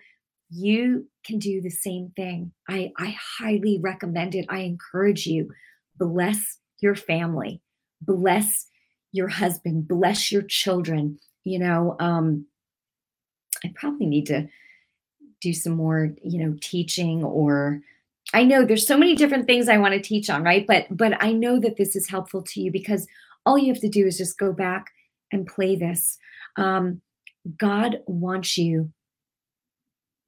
you 0.50 1.08
can 1.26 1.40
do 1.40 1.62
the 1.62 1.70
same 1.70 2.12
thing. 2.16 2.52
I, 2.68 2.92
I 2.98 3.16
highly 3.40 3.80
recommend 3.82 4.36
it. 4.36 4.46
I 4.50 4.60
encourage 4.60 5.26
you. 5.26 5.50
Bless 5.98 6.60
your 6.80 6.96
family, 6.96 7.62
bless 8.02 8.68
your 9.12 9.28
husband, 9.28 9.88
bless 9.88 10.32
your 10.32 10.42
children. 10.44 11.20
You 11.44 11.60
know, 11.60 11.96
um, 12.00 12.46
I 13.64 13.72
probably 13.76 14.06
need 14.06 14.26
to 14.28 14.48
do 15.42 15.54
some 15.54 15.74
more, 15.74 16.14
you 16.24 16.46
know, 16.46 16.58
teaching 16.62 17.24
or 17.24 17.82
I 18.34 18.44
know 18.44 18.66
there's 18.66 18.86
so 18.86 18.98
many 18.98 19.16
different 19.16 19.48
things 19.48 19.70
I 19.70 19.78
want 19.78 19.94
to 19.94 20.02
teach 20.02 20.30
on, 20.30 20.44
right? 20.44 20.68
But 20.68 20.86
but 20.90 21.14
I 21.24 21.32
know 21.32 21.60
that 21.60 21.78
this 21.78 21.96
is 21.96 22.10
helpful 22.10 22.42
to 22.44 22.62
you 22.62 22.72
because 22.72 23.08
all 23.46 23.58
you 23.58 23.72
have 23.72 23.82
to 23.82 23.90
do 23.90 24.06
is 24.06 24.18
just 24.18 24.38
go 24.38 24.52
back 24.52 24.92
and 25.32 25.48
play 25.48 25.76
this. 25.76 26.18
Um, 26.58 27.02
God 27.58 28.02
wants 28.06 28.58
you 28.58 28.92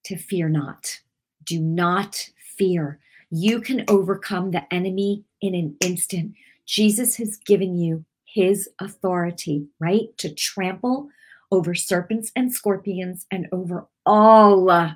to 0.05 0.17
fear 0.17 0.47
not. 0.47 0.99
Do 1.43 1.59
not 1.59 2.29
fear. 2.57 2.99
You 3.29 3.59
can 3.59 3.83
overcome 3.87 4.51
the 4.51 4.73
enemy 4.73 5.23
in 5.41 5.53
an 5.53 5.75
instant. 5.81 6.33
Jesus 6.65 7.17
has 7.17 7.37
given 7.37 7.75
you 7.75 8.05
his 8.33 8.69
authority, 8.79 9.67
right? 9.79 10.15
To 10.17 10.33
trample 10.33 11.09
over 11.51 11.73
serpents 11.73 12.31
and 12.35 12.53
scorpions 12.53 13.25
and 13.31 13.47
over 13.51 13.87
all, 14.05 14.95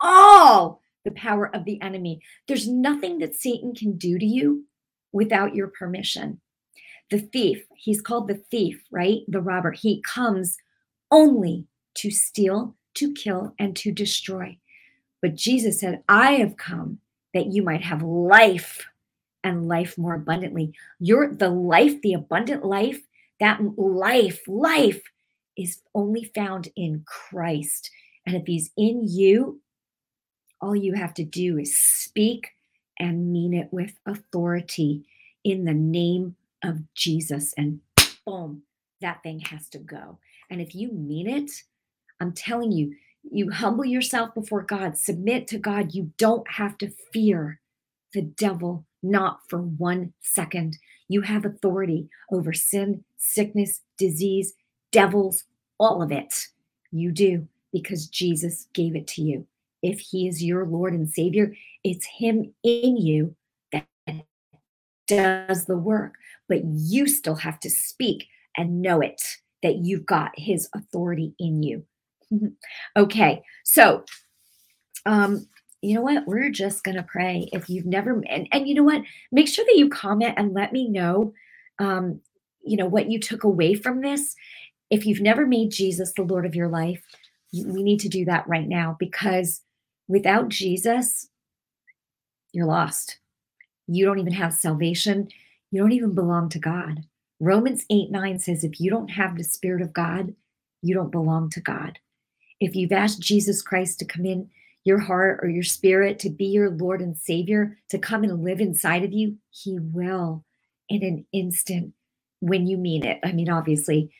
all 0.00 0.80
the 1.04 1.10
power 1.12 1.54
of 1.54 1.64
the 1.64 1.80
enemy. 1.80 2.20
There's 2.48 2.68
nothing 2.68 3.18
that 3.18 3.36
Satan 3.36 3.74
can 3.74 3.96
do 3.96 4.18
to 4.18 4.24
you 4.24 4.64
without 5.12 5.54
your 5.54 5.68
permission. 5.68 6.40
The 7.10 7.18
thief, 7.18 7.64
he's 7.76 8.00
called 8.00 8.28
the 8.28 8.42
thief, 8.50 8.82
right? 8.90 9.20
The 9.28 9.40
robber. 9.40 9.72
He 9.72 10.02
comes 10.02 10.56
only 11.10 11.66
to 11.96 12.10
steal, 12.10 12.76
to 12.94 13.12
kill, 13.12 13.54
and 13.58 13.76
to 13.76 13.92
destroy. 13.92 14.58
But 15.20 15.36
Jesus 15.36 15.80
said, 15.80 16.02
I 16.08 16.32
have 16.32 16.56
come 16.56 16.98
that 17.34 17.52
you 17.52 17.62
might 17.62 17.82
have 17.82 18.02
life 18.02 18.86
and 19.44 19.68
life 19.68 19.96
more 19.96 20.14
abundantly. 20.14 20.72
Your 20.98 21.32
the 21.32 21.50
life, 21.50 22.00
the 22.02 22.14
abundant 22.14 22.64
life, 22.64 23.02
that 23.38 23.60
life, 23.78 24.40
life 24.48 25.02
is 25.56 25.82
only 25.94 26.24
found 26.34 26.68
in 26.74 27.04
Christ. 27.06 27.90
And 28.26 28.34
if 28.34 28.46
he's 28.46 28.70
in 28.76 29.06
you, 29.06 29.60
all 30.60 30.74
you 30.74 30.94
have 30.94 31.14
to 31.14 31.24
do 31.24 31.58
is 31.58 31.78
speak 31.78 32.48
and 32.98 33.32
mean 33.32 33.52
it 33.54 33.68
with 33.70 33.92
authority 34.06 35.04
in 35.44 35.64
the 35.64 35.74
name 35.74 36.36
of 36.62 36.80
Jesus. 36.94 37.52
And 37.56 37.80
boom, 38.24 38.62
that 39.00 39.22
thing 39.22 39.40
has 39.40 39.68
to 39.70 39.78
go. 39.78 40.18
And 40.50 40.60
if 40.60 40.74
you 40.74 40.90
mean 40.90 41.28
it, 41.28 41.50
I'm 42.20 42.32
telling 42.32 42.72
you, 42.72 42.94
you 43.30 43.50
humble 43.50 43.84
yourself 43.84 44.34
before 44.34 44.62
God, 44.62 44.98
submit 44.98 45.48
to 45.48 45.58
God. 45.58 45.94
You 45.94 46.12
don't 46.18 46.48
have 46.52 46.78
to 46.78 46.92
fear 47.12 47.60
the 48.12 48.22
devil, 48.22 48.84
not 49.04 49.40
for 49.48 49.58
one 49.58 50.12
second. 50.20 50.76
You 51.08 51.20
have 51.20 51.44
authority 51.44 52.08
over 52.32 52.52
sin, 52.52 53.04
sickness, 53.18 53.80
disease, 53.98 54.54
devils, 54.90 55.44
all 55.78 56.02
of 56.02 56.10
it. 56.10 56.48
You 56.90 57.12
do 57.12 57.46
because 57.72 58.06
Jesus 58.06 58.66
gave 58.72 58.96
it 58.96 59.06
to 59.08 59.22
you. 59.22 59.46
If 59.82 60.00
he 60.00 60.26
is 60.26 60.42
your 60.42 60.66
Lord 60.66 60.94
and 60.94 61.08
Savior, 61.08 61.54
it's 61.84 62.06
him 62.06 62.54
in 62.62 62.96
you 62.96 63.36
that 63.72 63.86
does 65.06 65.66
the 65.66 65.76
work 65.76 66.14
but 66.48 66.64
you 66.64 67.06
still 67.06 67.34
have 67.36 67.58
to 67.60 67.70
speak 67.70 68.28
and 68.56 68.82
know 68.82 69.00
it 69.00 69.22
that 69.62 69.76
you've 69.76 70.06
got 70.06 70.30
his 70.36 70.68
authority 70.74 71.34
in 71.38 71.62
you. 71.62 71.84
okay, 72.96 73.42
so 73.64 74.04
um, 75.06 75.46
you 75.84 75.94
know 75.94 76.02
what? 76.02 76.26
We're 76.26 76.50
just 76.50 76.84
gonna 76.84 77.06
pray. 77.06 77.48
If 77.52 77.68
you've 77.68 77.86
never 77.86 78.22
and, 78.28 78.48
and 78.52 78.68
you 78.68 78.74
know 78.74 78.82
what, 78.82 79.02
make 79.30 79.48
sure 79.48 79.64
that 79.64 79.76
you 79.76 79.88
comment 79.88 80.34
and 80.36 80.54
let 80.54 80.72
me 80.72 80.88
know 80.88 81.32
um, 81.78 82.20
you 82.62 82.76
know 82.76 82.86
what 82.86 83.10
you 83.10 83.20
took 83.20 83.44
away 83.44 83.74
from 83.74 84.00
this. 84.00 84.34
If 84.90 85.06
you've 85.06 85.20
never 85.20 85.46
made 85.46 85.70
Jesus 85.70 86.12
the 86.12 86.22
Lord 86.22 86.46
of 86.46 86.54
your 86.54 86.68
life, 86.68 87.02
we 87.52 87.82
need 87.82 88.00
to 88.00 88.08
do 88.08 88.24
that 88.24 88.48
right 88.48 88.68
now 88.68 88.96
because 88.98 89.62
without 90.08 90.48
Jesus, 90.48 91.28
you're 92.52 92.66
lost. 92.66 93.18
You 93.86 94.04
don't 94.04 94.18
even 94.18 94.32
have 94.32 94.54
salvation. 94.54 95.28
You 95.70 95.80
don't 95.80 95.92
even 95.92 96.14
belong 96.14 96.48
to 96.50 96.58
God. 96.58 97.04
Romans 97.40 97.84
8 97.90 98.10
9 98.10 98.38
says, 98.38 98.64
if 98.64 98.80
you 98.80 98.90
don't 98.90 99.08
have 99.08 99.36
the 99.36 99.44
Spirit 99.44 99.82
of 99.82 99.92
God, 99.92 100.34
you 100.82 100.94
don't 100.94 101.10
belong 101.10 101.50
to 101.50 101.60
God. 101.60 101.98
If 102.60 102.74
you've 102.74 102.92
asked 102.92 103.20
Jesus 103.20 103.60
Christ 103.62 103.98
to 103.98 104.04
come 104.04 104.24
in 104.24 104.50
your 104.84 104.98
heart 105.00 105.40
or 105.42 105.48
your 105.48 105.62
spirit, 105.62 106.18
to 106.20 106.30
be 106.30 106.44
your 106.46 106.70
Lord 106.70 107.00
and 107.00 107.16
Savior, 107.16 107.78
to 107.88 107.98
come 107.98 108.22
and 108.22 108.44
live 108.44 108.60
inside 108.60 109.02
of 109.02 109.12
you, 109.12 109.38
He 109.50 109.78
will 109.78 110.44
in 110.88 111.02
an 111.02 111.26
instant 111.32 111.94
when 112.40 112.66
you 112.66 112.76
mean 112.76 113.04
it. 113.04 113.18
I 113.24 113.32
mean, 113.32 113.48
obviously, 113.50 114.10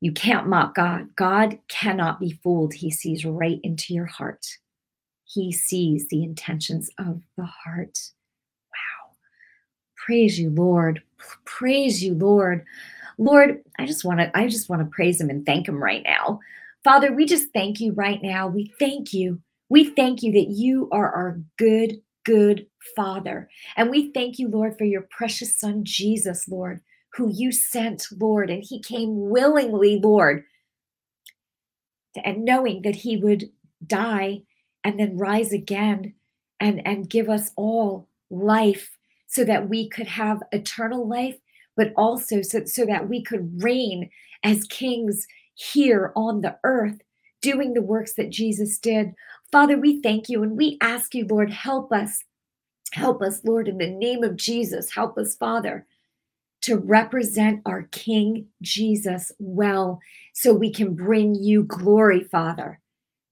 you 0.00 0.12
can't 0.12 0.48
mock 0.48 0.74
God. 0.74 1.14
God 1.16 1.58
cannot 1.68 2.20
be 2.20 2.38
fooled. 2.42 2.74
He 2.74 2.90
sees 2.90 3.24
right 3.24 3.60
into 3.62 3.94
your 3.94 4.06
heart. 4.06 4.46
He 5.24 5.52
sees 5.52 6.06
the 6.08 6.22
intentions 6.22 6.90
of 6.98 7.22
the 7.36 7.44
heart. 7.44 7.98
Wow. 8.70 9.12
Praise 9.96 10.38
you, 10.38 10.50
Lord. 10.50 11.02
Praise 11.44 12.02
you, 12.02 12.14
Lord. 12.14 12.64
Lord, 13.18 13.62
I 13.78 13.86
just 13.86 14.04
want 14.04 14.20
to 14.20 14.36
I 14.36 14.48
just 14.48 14.68
want 14.68 14.80
to 14.82 14.86
praise 14.86 15.20
him 15.20 15.30
and 15.30 15.44
thank 15.44 15.68
him 15.68 15.82
right 15.82 16.02
now. 16.04 16.40
Father, 16.84 17.12
we 17.12 17.26
just 17.26 17.52
thank 17.52 17.80
you 17.80 17.92
right 17.92 18.22
now. 18.22 18.48
We 18.48 18.72
thank 18.78 19.12
you. 19.12 19.40
We 19.68 19.84
thank 19.90 20.22
you 20.22 20.32
that 20.32 20.48
you 20.48 20.88
are 20.92 21.10
our 21.10 21.40
good 21.58 22.00
good 22.28 22.66
Father. 22.94 23.48
And 23.74 23.90
we 23.90 24.12
thank 24.12 24.38
you, 24.38 24.48
Lord, 24.48 24.76
for 24.76 24.84
your 24.84 25.06
precious 25.10 25.58
son 25.58 25.82
Jesus, 25.84 26.46
Lord, 26.46 26.82
who 27.14 27.30
you 27.32 27.52
sent, 27.52 28.06
Lord, 28.20 28.50
and 28.50 28.62
he 28.62 28.82
came 28.82 29.30
willingly, 29.30 29.98
Lord, 29.98 30.44
and 32.22 32.44
knowing 32.44 32.82
that 32.82 32.96
he 32.96 33.16
would 33.16 33.50
die 33.86 34.42
and 34.84 35.00
then 35.00 35.16
rise 35.16 35.52
again 35.52 36.14
and, 36.60 36.86
and 36.86 37.08
give 37.08 37.30
us 37.30 37.50
all 37.56 38.08
life 38.30 38.90
so 39.26 39.42
that 39.44 39.68
we 39.70 39.88
could 39.88 40.06
have 40.06 40.42
eternal 40.52 41.08
life, 41.08 41.36
but 41.76 41.92
also 41.96 42.42
so, 42.42 42.64
so 42.66 42.84
that 42.84 43.08
we 43.08 43.22
could 43.22 43.62
reign 43.62 44.10
as 44.42 44.64
kings 44.64 45.26
here 45.54 46.12
on 46.14 46.42
the 46.42 46.58
earth, 46.64 47.00
doing 47.40 47.74
the 47.74 47.82
works 47.82 48.14
that 48.14 48.30
Jesus 48.30 48.78
did. 48.78 49.14
Father, 49.50 49.78
we 49.78 50.00
thank 50.02 50.28
you 50.28 50.42
and 50.42 50.56
we 50.56 50.76
ask 50.80 51.14
you, 51.14 51.26
Lord, 51.26 51.50
help 51.50 51.92
us. 51.92 52.24
Help 52.92 53.22
us, 53.22 53.44
Lord, 53.44 53.68
in 53.68 53.78
the 53.78 53.90
name 53.90 54.24
of 54.24 54.36
Jesus. 54.36 54.92
Help 54.94 55.18
us, 55.18 55.36
Father, 55.36 55.86
to 56.62 56.76
represent 56.78 57.62
our 57.66 57.82
King 57.92 58.46
Jesus 58.62 59.30
well 59.38 60.00
so 60.32 60.52
we 60.52 60.72
can 60.72 60.94
bring 60.94 61.34
you 61.34 61.64
glory, 61.64 62.24
Father. 62.24 62.80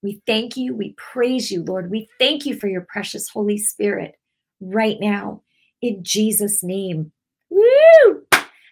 We 0.03 0.21
thank 0.27 0.57
you. 0.57 0.75
We 0.75 0.93
praise 0.93 1.51
you, 1.51 1.63
Lord. 1.63 1.89
We 1.89 2.07
thank 2.19 2.45
you 2.45 2.55
for 2.57 2.67
your 2.67 2.85
precious 2.87 3.29
Holy 3.29 3.57
Spirit 3.57 4.15
right 4.61 4.97
now 4.99 5.41
in 5.81 6.03
Jesus' 6.03 6.63
name. 6.63 7.11
Woo! 7.49 8.25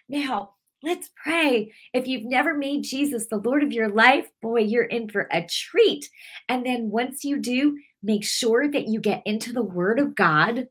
Now, 0.08 0.50
let's 0.82 1.10
pray. 1.22 1.72
If 1.92 2.06
you've 2.06 2.24
never 2.24 2.56
made 2.56 2.84
Jesus 2.84 3.26
the 3.26 3.38
Lord 3.38 3.62
of 3.62 3.72
your 3.72 3.88
life, 3.88 4.28
boy, 4.42 4.60
you're 4.60 4.84
in 4.84 5.08
for 5.08 5.28
a 5.32 5.46
treat. 5.46 6.08
And 6.48 6.64
then 6.64 6.90
once 6.90 7.24
you 7.24 7.38
do, 7.38 7.78
make 8.02 8.24
sure 8.24 8.70
that 8.70 8.88
you 8.88 9.00
get 9.00 9.22
into 9.26 9.52
the 9.52 9.62
Word 9.62 9.98
of 9.98 10.14
God. 10.14 10.68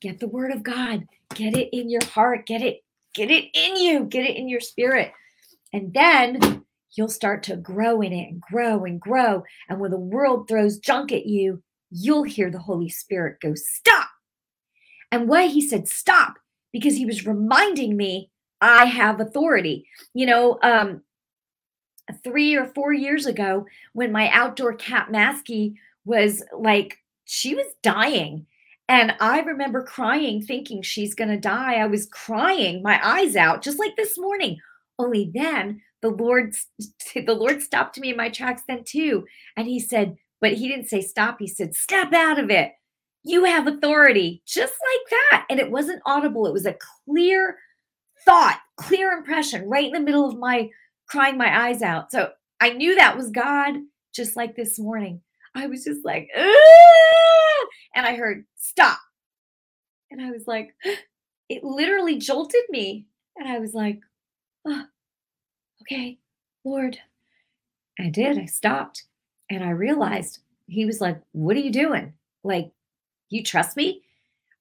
Get 0.00 0.20
the 0.20 0.28
Word 0.28 0.52
of 0.52 0.62
God. 0.62 1.06
Get 1.34 1.56
it 1.56 1.76
in 1.76 1.90
your 1.90 2.04
heart. 2.04 2.46
Get 2.46 2.62
it, 2.62 2.80
get 3.14 3.30
it 3.30 3.46
in 3.54 3.76
you. 3.76 4.04
Get 4.04 4.24
it 4.24 4.36
in 4.36 4.48
your 4.48 4.60
spirit. 4.60 5.12
And 5.72 5.92
then 5.92 6.64
you'll 6.96 7.08
start 7.08 7.42
to 7.44 7.56
grow 7.56 8.00
in 8.00 8.12
it 8.12 8.28
and 8.30 8.40
grow 8.40 8.84
and 8.84 9.00
grow. 9.00 9.42
And 9.68 9.80
when 9.80 9.90
the 9.90 9.98
world 9.98 10.48
throws 10.48 10.78
junk 10.78 11.12
at 11.12 11.26
you, 11.26 11.62
you'll 11.90 12.24
hear 12.24 12.50
the 12.50 12.58
Holy 12.58 12.88
Spirit 12.88 13.38
go, 13.40 13.54
Stop. 13.54 14.08
And 15.12 15.28
why 15.28 15.46
he 15.46 15.66
said 15.66 15.88
stop, 15.88 16.34
because 16.72 16.96
he 16.96 17.06
was 17.06 17.26
reminding 17.26 17.96
me 17.96 18.30
I 18.60 18.86
have 18.86 19.20
authority. 19.20 19.86
You 20.14 20.26
know, 20.26 20.58
um, 20.62 21.02
three 22.22 22.54
or 22.54 22.66
four 22.66 22.92
years 22.92 23.26
ago, 23.26 23.66
when 23.92 24.12
my 24.12 24.30
outdoor 24.30 24.74
cat 24.74 25.08
Masky 25.10 25.74
was 26.04 26.42
like, 26.56 26.98
she 27.24 27.54
was 27.54 27.66
dying. 27.82 28.46
And 28.88 29.14
I 29.20 29.40
remember 29.40 29.82
crying, 29.82 30.42
thinking 30.42 30.82
she's 30.82 31.14
going 31.14 31.30
to 31.30 31.36
die. 31.36 31.74
I 31.74 31.86
was 31.86 32.06
crying 32.06 32.82
my 32.82 33.00
eyes 33.04 33.34
out, 33.34 33.62
just 33.62 33.80
like 33.80 33.96
this 33.96 34.16
morning. 34.16 34.58
Only 34.98 35.30
then 35.34 35.82
the 36.02 36.10
Lord 36.10 36.54
the 37.14 37.34
Lord 37.34 37.62
stopped 37.62 37.98
me 37.98 38.10
in 38.10 38.16
my 38.16 38.28
tracks 38.28 38.62
then 38.68 38.84
too. 38.84 39.26
And 39.56 39.66
he 39.66 39.80
said, 39.80 40.16
but 40.40 40.52
he 40.52 40.68
didn't 40.68 40.88
say 40.88 41.00
stop. 41.00 41.38
He 41.40 41.48
said, 41.48 41.74
step 41.74 42.12
out 42.12 42.38
of 42.38 42.50
it. 42.50 42.72
You 43.24 43.44
have 43.44 43.66
authority, 43.66 44.42
just 44.46 44.72
like 44.72 45.10
that. 45.10 45.46
And 45.50 45.58
it 45.58 45.70
wasn't 45.70 46.02
audible. 46.06 46.46
It 46.46 46.52
was 46.52 46.66
a 46.66 46.76
clear 47.04 47.58
thought, 48.26 48.60
clear 48.76 49.12
impression 49.12 49.68
right 49.68 49.86
in 49.86 49.92
the 49.92 50.00
middle 50.00 50.28
of 50.28 50.38
my 50.38 50.68
crying 51.08 51.38
my 51.38 51.66
eyes 51.66 51.82
out. 51.82 52.10
So 52.10 52.30
I 52.60 52.70
knew 52.70 52.96
that 52.96 53.16
was 53.16 53.30
God, 53.30 53.74
just 54.14 54.36
like 54.36 54.56
this 54.56 54.78
morning. 54.78 55.20
I 55.54 55.66
was 55.66 55.84
just 55.84 56.04
like, 56.04 56.28
Aah! 56.36 57.66
and 57.94 58.06
I 58.06 58.16
heard 58.16 58.44
stop. 58.56 58.98
And 60.10 60.20
I 60.20 60.30
was 60.30 60.46
like, 60.46 60.74
it 61.48 61.64
literally 61.64 62.18
jolted 62.18 62.62
me. 62.68 63.06
And 63.36 63.48
I 63.48 63.58
was 63.58 63.74
like, 63.74 64.00
oh, 64.66 64.84
okay, 65.82 66.18
Lord. 66.64 66.98
I 67.98 68.10
did. 68.10 68.38
I 68.38 68.46
stopped 68.46 69.04
and 69.48 69.64
I 69.64 69.70
realized 69.70 70.40
he 70.66 70.84
was 70.84 71.00
like, 71.00 71.20
What 71.32 71.56
are 71.56 71.60
you 71.60 71.72
doing? 71.72 72.12
Like, 72.44 72.70
you 73.30 73.42
trust 73.42 73.76
me? 73.76 74.02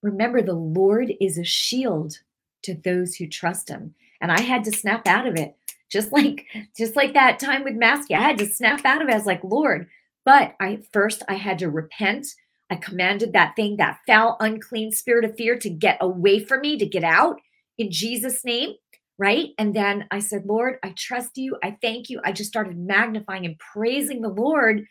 Remember, 0.02 0.42
the 0.42 0.54
Lord 0.54 1.12
is 1.20 1.38
a 1.38 1.44
shield 1.44 2.20
to 2.66 2.76
those 2.76 3.16
who 3.16 3.28
trust 3.28 3.70
him. 3.70 3.96
And 4.22 4.32
I 4.32 4.42
had 4.42 4.64
to 4.66 4.72
snap 4.72 5.08
out 5.08 5.28
of 5.28 5.36
it. 5.36 5.56
Just 5.90 6.12
like 6.12 6.46
just 6.78 6.96
like 6.96 7.14
that 7.14 7.40
time 7.40 7.64
with 7.64 7.80
Masky. 7.80 8.16
I 8.16 8.22
had 8.22 8.38
to 8.40 8.48
snap 8.48 8.86
out 8.86 9.02
of 9.02 9.08
it. 9.08 9.14
I 9.14 9.18
was 9.18 9.26
like, 9.26 9.44
Lord. 9.44 9.88
But 10.26 10.56
I 10.60 10.80
first 10.92 11.22
I 11.30 11.36
had 11.36 11.60
to 11.60 11.70
repent. 11.70 12.28
I 12.72 12.76
commanded 12.76 13.34
that 13.34 13.56
thing, 13.56 13.78
that 13.78 14.00
foul, 14.08 14.38
unclean 14.40 14.92
spirit 14.92 15.24
of 15.24 15.36
fear 15.38 15.56
to 15.60 15.70
get 15.70 16.00
away 16.02 16.40
from 16.40 16.62
me, 16.62 16.78
to 16.80 16.86
get 16.86 17.04
out 17.04 17.40
in 17.78 17.92
Jesus' 17.92 18.44
name 18.44 18.74
right? 19.18 19.50
And 19.58 19.74
then 19.74 20.06
I 20.12 20.20
said, 20.20 20.46
Lord, 20.46 20.78
I 20.84 20.94
trust 20.98 21.38
you. 21.38 21.58
I 21.64 21.78
thank 21.82 22.10
you. 22.10 22.20
I 22.24 22.32
just 22.32 22.50
started 22.50 22.78
magnifying 22.78 23.46
and 23.46 23.58
praising 23.60 24.22
the 24.22 24.30
Lord. 24.30 24.86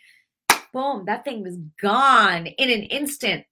Boom, 0.72 1.04
that 1.06 1.24
thing 1.24 1.42
was 1.42 1.58
gone 1.80 2.46
in 2.46 2.70
an 2.70 2.82
instant. 2.84 3.44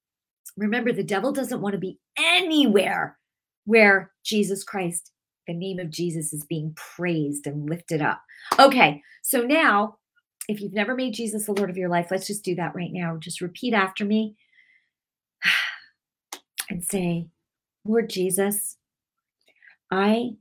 Remember, 0.57 0.93
the 0.93 1.05
devil 1.05 1.33
doesn't 1.33 1.61
want 1.61 1.75
to 1.75 1.79
be 1.79 1.99
anywhere 2.19 3.19
where 3.64 4.12
Jesus 4.25 4.64
Christ, 4.64 5.12
the 5.46 5.55
name 5.55 5.79
of 5.79 5.90
Jesus, 5.90 6.33
is 6.33 6.44
being 6.44 6.75
praised 6.77 7.46
and 7.46 7.68
lifted 7.68 8.03
up. 8.03 8.22
Okay, 8.59 9.03
so 9.22 9.42
now, 9.42 9.98
if 10.48 10.61
you've 10.61 10.72
never 10.72 10.94
made 10.94 11.14
Jesus 11.14 11.46
the 11.46 11.53
Lord 11.53 11.70
of 11.70 11.77
your 11.77 11.88
life, 11.88 12.09
let's 12.11 12.27
just 12.27 12.44
do 12.44 12.55
that 12.57 12.75
right 12.75 12.92
now. 12.92 13.16
Just 13.16 13.40
repeat 13.40 13.75
after 13.75 14.05
me 14.05 14.37
and 16.70 16.85
say, 16.85 17.29
Lord 17.85 18.11
Jesus, 18.11 18.77
I 19.90 20.33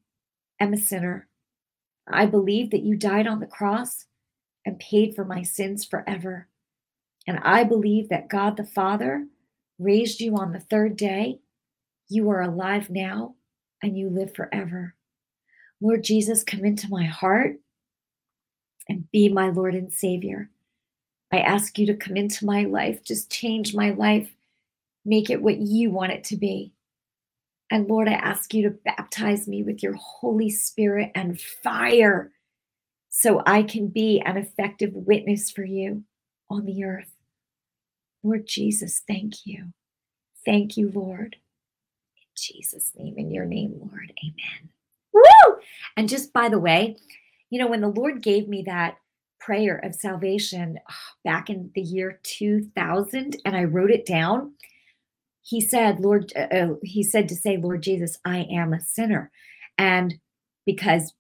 am 0.60 0.74
a 0.74 0.78
sinner. 0.78 1.28
I 2.12 2.26
believe 2.26 2.72
that 2.72 2.84
you 2.84 2.96
died 2.96 3.28
on 3.28 3.40
the 3.40 3.46
cross 3.46 4.06
and 4.66 4.80
paid 4.80 5.16
for 5.16 5.26
my 5.26 5.44
sins 5.44 5.86
forever. 5.86 6.48
And 7.28 7.40
I 7.44 7.64
believe 7.64 8.10
that 8.10 8.30
God 8.30 8.58
the 8.58 8.64
Father 8.64 9.28
raised 9.78 10.20
you 10.20 10.36
on 10.36 10.52
the 10.52 10.60
third 10.60 10.96
day. 10.96 11.41
You 12.12 12.30
are 12.32 12.42
alive 12.42 12.90
now 12.90 13.36
and 13.82 13.98
you 13.98 14.10
live 14.10 14.36
forever. 14.36 14.96
Lord 15.80 16.04
Jesus, 16.04 16.44
come 16.44 16.66
into 16.66 16.90
my 16.90 17.06
heart 17.06 17.56
and 18.90 19.10
be 19.12 19.30
my 19.30 19.48
Lord 19.48 19.76
and 19.76 19.94
Savior. 19.94 20.50
I 21.32 21.40
ask 21.40 21.80
you 21.80 21.86
to 21.86 21.96
come 21.96 22.18
into 22.18 22.46
my 22.46 22.66
life, 22.66 23.02
just 23.02 23.32
change 23.32 23.74
my 23.74 23.92
life, 23.92 24.30
make 25.06 25.30
it 25.30 25.42
what 25.42 25.60
you 25.60 25.90
want 25.90 26.12
it 26.12 26.26
to 26.26 26.36
be. 26.36 26.74
And 27.72 27.88
Lord, 27.88 28.10
I 28.10 28.16
ask 28.16 28.54
you 28.54 28.64
to 28.64 28.78
baptize 28.84 29.48
me 29.48 29.64
with 29.64 29.82
your 29.82 29.94
Holy 29.94 30.50
Spirit 30.50 31.14
and 31.16 31.40
fire 31.40 32.34
so 33.08 33.42
I 33.46 33.64
can 33.64 33.88
be 33.88 34.20
an 34.20 34.36
effective 34.36 34.92
witness 34.94 35.50
for 35.50 35.64
you 35.64 36.04
on 36.50 36.66
the 36.66 36.84
earth. 36.84 37.14
Lord 38.22 38.48
Jesus, 38.48 39.02
thank 39.08 39.46
you. 39.46 39.68
Thank 40.44 40.76
you, 40.76 40.92
Lord. 40.94 41.38
Jesus' 42.42 42.92
name, 42.96 43.16
in 43.18 43.32
your 43.32 43.46
name, 43.46 43.74
Lord. 43.80 44.12
Amen. 44.24 44.70
Woo! 45.14 45.58
And 45.98 46.10
just 46.10 46.34
by 46.34 46.50
the 46.50 46.60
way, 46.60 46.98
you 47.50 47.60
know, 47.60 47.68
when 47.68 47.82
the 47.82 47.88
Lord 47.88 48.22
gave 48.22 48.48
me 48.48 48.64
that 48.64 48.98
prayer 49.40 49.78
of 49.78 49.96
salvation 49.96 50.80
oh, 50.90 50.94
back 51.24 51.50
in 51.50 51.72
the 51.76 51.82
year 51.82 52.20
2000 52.24 53.38
and 53.46 53.56
I 53.56 53.64
wrote 53.64 53.92
it 53.92 54.06
down, 54.06 54.54
he 55.42 55.60
said, 55.60 56.00
Lord, 56.00 56.32
uh, 56.36 56.56
uh, 56.56 56.76
he 56.84 57.04
said 57.04 57.28
to 57.30 57.36
say, 57.36 57.58
Lord 57.58 57.82
Jesus, 57.82 58.18
I 58.26 58.48
am 58.52 58.74
a 58.74 58.82
sinner. 58.82 59.32
And 59.78 60.16
because 60.66 61.14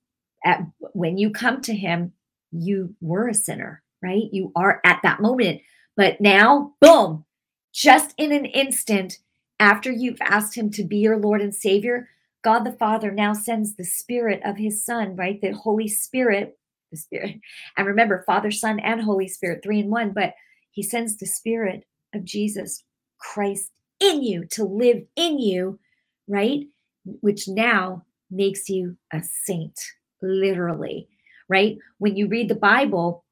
at, 0.46 0.62
when 0.94 1.18
you 1.18 1.32
come 1.32 1.62
to 1.62 1.76
him, 1.76 2.14
you 2.52 2.96
were 3.02 3.28
a 3.28 3.34
sinner, 3.34 3.82
right? 4.04 4.24
You 4.32 4.52
are 4.56 4.82
at 4.86 5.00
that 5.04 5.22
moment. 5.22 5.62
But 5.98 6.22
now, 6.22 6.74
boom, 6.80 7.26
just 7.74 8.14
in 8.18 8.32
an 8.32 8.46
instant, 8.46 9.20
after 9.62 9.92
you've 9.92 10.20
asked 10.22 10.58
Him 10.58 10.72
to 10.72 10.84
be 10.84 10.98
your 10.98 11.18
Lord 11.18 11.40
and 11.40 11.54
Savior, 11.54 12.10
God 12.44 12.64
the 12.64 12.74
Father 12.74 13.12
now 13.12 13.34
sends 13.34 13.76
the 13.76 13.86
Spirit 13.86 14.42
of 14.44 14.58
His 14.58 14.84
Son, 14.84 15.16
right? 15.16 15.40
The 15.40 15.52
Holy 15.52 15.88
Spirit, 15.88 16.58
the 16.90 16.98
Spirit. 16.98 17.36
And 17.78 17.86
remember, 17.86 18.24
Father, 18.26 18.50
Son, 18.50 18.80
and 18.80 19.02
Holy 19.02 19.28
Spirit, 19.28 19.62
three 19.64 19.80
in 19.80 19.92
one, 19.92 20.14
but 20.14 20.34
He 20.72 20.82
sends 20.82 21.16
the 21.16 21.28
Spirit 21.28 21.86
of 22.14 22.26
Jesus 22.26 22.84
Christ 23.20 23.70
in 24.00 24.24
you 24.24 24.46
to 24.52 24.66
live 24.66 25.04
in 25.16 25.38
you, 25.38 25.80
right? 26.28 26.62
Which 27.06 27.48
now 27.48 28.04
makes 28.32 28.68
you 28.68 28.98
a 29.14 29.22
saint, 29.46 29.80
literally, 30.24 31.08
right? 31.48 31.78
When 32.00 32.16
you 32.16 32.28
read 32.28 32.50
the 32.50 32.56
Bible 32.56 33.24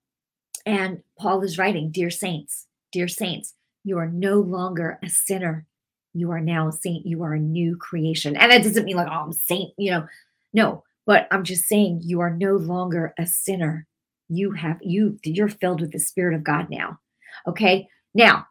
and 0.64 1.02
Paul 1.18 1.42
is 1.42 1.58
writing, 1.58 1.90
Dear 1.90 2.12
saints, 2.12 2.68
dear 2.92 3.08
saints, 3.08 3.56
you 3.84 3.98
are 3.98 4.08
no 4.08 4.40
longer 4.40 5.00
a 5.04 5.10
sinner. 5.10 5.66
You 6.14 6.32
are 6.32 6.42
now 6.42 6.70
saint. 6.72 7.06
You 7.06 7.24
are 7.24 7.34
a 7.34 7.40
new 7.40 7.78
creation. 7.78 8.36
And 8.36 8.52
that 8.52 8.64
doesn't 8.64 8.86
mean 8.86 8.96
like, 8.96 9.08
oh, 9.08 9.26
I'm 9.26 9.34
saint, 9.34 9.74
you 9.78 9.92
know. 9.92 10.08
No, 10.54 10.84
but 11.06 11.28
I'm 11.32 11.44
just 11.44 11.66
saying 11.66 12.02
you 12.04 12.20
are 12.22 12.36
no 12.36 12.56
longer 12.56 13.14
a 13.20 13.28
sinner. 13.28 13.88
You 14.30 14.52
have, 14.52 14.78
you, 14.82 15.20
you're 15.24 15.50
filled 15.50 15.82
with 15.82 15.92
the 15.92 16.00
Spirit 16.00 16.36
of 16.36 16.44
God 16.44 16.70
now. 16.70 17.00
Okay. 17.48 17.88
Now, 18.14 18.48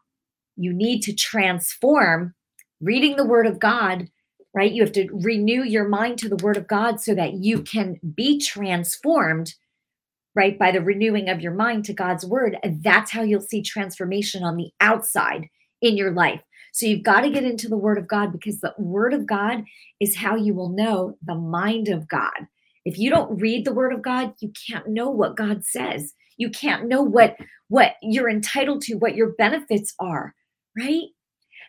you 0.55 0.73
need 0.73 1.01
to 1.03 1.13
transform 1.13 2.33
reading 2.81 3.15
the 3.15 3.25
Word 3.25 3.47
of 3.47 3.59
God, 3.59 4.09
right? 4.53 4.71
You 4.71 4.83
have 4.83 4.93
to 4.93 5.09
renew 5.11 5.63
your 5.63 5.87
mind 5.87 6.17
to 6.19 6.29
the 6.29 6.43
Word 6.43 6.57
of 6.57 6.67
God 6.67 6.99
so 7.01 7.13
that 7.15 7.35
you 7.35 7.61
can 7.61 7.99
be 8.15 8.39
transformed, 8.39 9.53
right? 10.35 10.57
By 10.57 10.71
the 10.71 10.81
renewing 10.81 11.29
of 11.29 11.41
your 11.41 11.53
mind 11.53 11.85
to 11.85 11.93
God's 11.93 12.25
Word. 12.25 12.57
And 12.63 12.81
that's 12.83 13.11
how 13.11 13.21
you'll 13.21 13.41
see 13.41 13.61
transformation 13.61 14.43
on 14.43 14.55
the 14.55 14.71
outside 14.79 15.47
in 15.81 15.97
your 15.97 16.11
life. 16.11 16.41
So 16.79 16.87
you've 16.87 17.03
got 17.03 17.21
to 17.21 17.29
get 17.29 17.43
into 17.43 17.67
the 17.69 17.77
Word 17.77 17.97
of 17.97 18.07
God 18.07 18.31
because 18.31 18.61
the 18.61 18.73
Word 18.77 19.13
of 19.13 19.27
God 19.27 19.63
is 19.99 20.15
how 20.15 20.35
you 20.35 20.53
will 20.53 20.69
know 20.69 21.17
the 21.25 21.35
mind 21.35 21.89
of 21.89 22.07
God. 22.07 22.47
If 22.85 22.97
you 22.97 23.09
don't 23.09 23.39
read 23.39 23.65
the 23.65 23.73
Word 23.73 23.93
of 23.93 24.01
God, 24.01 24.33
you 24.39 24.51
can't 24.67 24.87
know 24.87 25.09
what 25.09 25.37
God 25.37 25.65
says. 25.65 26.13
You 26.37 26.49
can't 26.49 26.87
know 26.87 27.03
what 27.03 27.37
what 27.67 27.95
you're 28.01 28.29
entitled 28.29 28.81
to, 28.83 28.95
what 28.95 29.15
your 29.15 29.33
benefits 29.33 29.93
are 29.99 30.33
right? 30.77 31.07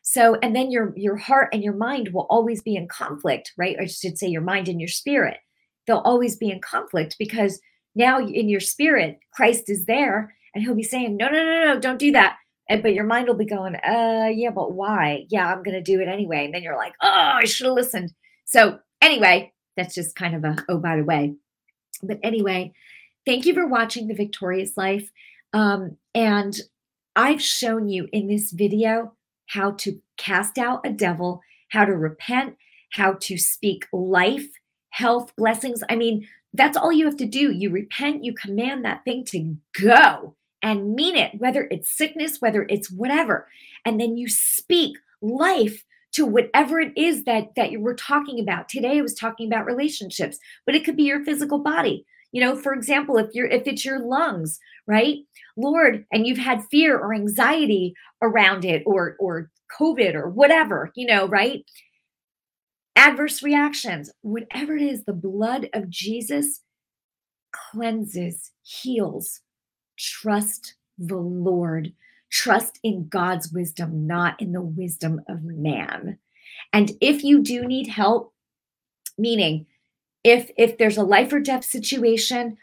So, 0.03 0.37
and 0.43 0.57
then 0.57 0.71
your 0.71 0.93
your 0.97 1.17
heart 1.17 1.51
and 1.53 1.63
your 1.63 1.75
mind 1.75 2.11
will 2.13 2.27
always 2.31 2.63
be 2.63 2.77
in 2.77 2.89
conflict, 2.89 3.53
right? 3.57 3.77
I 3.81 3.87
should 3.87 4.19
say 4.19 4.29
your 4.29 4.43
mind 4.43 4.69
and 4.69 4.81
your 4.81 4.89
spirit. 4.89 5.39
They'll 5.87 5.99
always 5.99 6.37
be 6.37 6.51
in 6.51 6.61
conflict 6.61 7.17
because 7.19 7.61
now 7.95 8.21
in 8.21 8.49
your 8.49 8.61
spirit, 8.61 9.19
Christ 9.33 9.69
is 9.69 9.87
there 9.87 10.35
and 10.55 10.65
he'll 10.65 10.75
be 10.75 10.83
saying, 10.83 11.17
No, 11.17 11.29
no, 11.29 11.45
no, 11.45 11.75
no, 11.75 11.81
don't 11.81 11.99
do 11.99 12.13
that. 12.13 12.37
And, 12.71 12.85
but 12.85 12.95
your 12.95 13.05
mind 13.05 13.27
will 13.27 13.35
be 13.35 13.45
going, 13.45 13.75
uh, 13.75 14.31
yeah, 14.33 14.51
but 14.51 14.73
why? 14.73 15.27
Yeah, 15.29 15.53
I'm 15.53 15.65
gonna 15.65 15.83
do 15.83 16.01
it 16.01 16.07
anyway. 16.07 16.45
And 16.45 16.55
then 16.55 16.63
you're 16.63 16.77
like, 16.77 16.95
oh, 17.03 17.09
I 17.11 17.45
should 17.45 17.67
have 17.67 17.75
listened. 17.75 18.15
So 18.47 18.79
anyway, 19.03 19.53
that's 19.77 19.95
just 19.95 20.15
kind 20.15 20.37
of 20.37 20.45
a 20.45 20.57
oh, 20.69 20.79
by 20.79 20.97
the 20.97 21.05
way. 21.05 21.35
But 22.03 22.21
anyway, 22.23 22.73
thank 23.27 23.45
you 23.45 23.55
for 23.55 23.67
watching 23.67 24.07
the 24.07 24.15
victorious 24.15 24.77
life. 24.77 25.11
Um, 25.53 25.97
and 26.15 26.57
I've 27.17 27.43
shown 27.43 27.89
you 27.89 28.09
in 28.13 28.29
this 28.29 28.53
video 28.53 29.15
how 29.47 29.73
to 29.73 30.01
cast 30.17 30.57
out 30.57 30.87
a 30.87 30.93
devil, 30.93 31.41
how 31.71 31.85
to 31.85 31.97
repent, 31.97 32.57
how 32.93 33.15
to 33.23 33.37
speak 33.37 33.87
life, 33.93 34.47
health, 34.91 35.35
blessings. 35.37 35.83
I 35.91 35.97
mean, 35.97 36.29
that's 36.55 36.77
all 36.77 36.93
you 36.93 37.05
have 37.07 37.17
to 37.17 37.27
do. 37.27 37.51
You 37.51 37.71
repent, 37.71 38.25
you 38.25 38.33
command 38.33 38.85
that 38.85 39.05
thing 39.05 39.25
to 39.27 39.57
go 39.81 40.37
and 40.63 40.95
mean 40.95 41.17
it, 41.17 41.33
whether 41.39 41.69
it's 41.71 41.97
sickness, 41.97 42.41
whether 42.41 42.67
it's 42.69 42.91
whatever. 42.91 43.49
And 43.85 44.01
then 44.01 44.17
you 44.17 44.29
speak 44.29 44.97
life 45.23 45.85
to 46.13 46.27
whatever 46.27 46.81
it 46.81 46.93
is 46.97 47.25
that 47.25 47.55
that 47.57 47.71
you 47.71 47.81
were 47.81 47.95
talking 47.95 48.41
about. 48.41 48.69
Today 48.69 48.99
I 48.99 49.03
was 49.03 49.15
talking 49.15 49.47
about 49.47 49.67
relationships, 49.67 50.39
but 50.67 50.75
it 50.75 50.85
could 50.85 50.97
be 50.97 51.05
your 51.05 51.25
physical 51.25 51.59
body. 51.59 52.05
You 52.33 52.41
know, 52.41 52.57
for 52.57 52.73
example, 52.73 53.17
if 53.19 53.29
you're 53.33 53.47
if 53.47 53.67
it's 53.67 53.85
your 53.85 54.01
lungs, 54.01 54.59
right? 54.87 55.19
Lord, 55.57 56.05
and 56.13 56.27
you've 56.27 56.39
had 56.39 56.65
fear 56.71 56.99
or 56.99 57.15
anxiety 57.15 57.95
around 58.23 58.65
it 58.65 58.83
or 58.87 59.17
or 59.19 59.51
COVID 59.79 60.15
or 60.15 60.29
whatever, 60.29 60.91
you 60.95 61.07
know, 61.07 61.27
right? 61.27 61.65
Adverse 62.97 63.43
reactions, 63.43 64.11
whatever 64.23 64.77
it 64.77 64.83
is, 64.83 65.05
the 65.05 65.13
blood 65.13 65.69
of 65.73 65.89
Jesus 65.89 66.63
cleanses, 67.53 68.53
heals. 68.63 69.41
Trust 70.01 70.75
the 70.99 71.17
Lord. 71.17 71.93
Trust 72.31 72.79
in 72.83 73.09
God's 73.09 73.53
wisdom, 73.53 74.07
not 74.07 74.41
in 74.41 74.53
the 74.53 74.63
wisdom 74.63 75.21
of 75.29 75.43
man. 75.43 76.19
And 76.73 76.93
if 77.01 77.23
you 77.23 77.43
do 77.43 77.67
need 77.67 77.89
help, 77.89 78.33
meaning 79.19 79.67
if 80.25 80.51
if 80.57 80.79
there's 80.79 80.97
a 80.97 81.03
life 81.03 81.33
or 81.33 81.41
death 81.41 81.65
situation, 81.65 82.57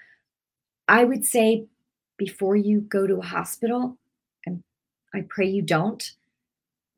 I 0.88 1.04
would 1.04 1.26
say 1.26 1.66
before 2.18 2.56
you 2.56 2.82
go 2.82 3.06
to 3.06 3.18
a 3.18 3.26
hospital, 3.26 3.98
and 4.46 4.64
I 5.14 5.22
pray 5.28 5.48
you 5.48 5.62
don't, 5.62 6.12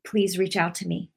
please 0.05 0.37
reach 0.37 0.55
out 0.55 0.75
to 0.75 0.87
me. 0.87 1.09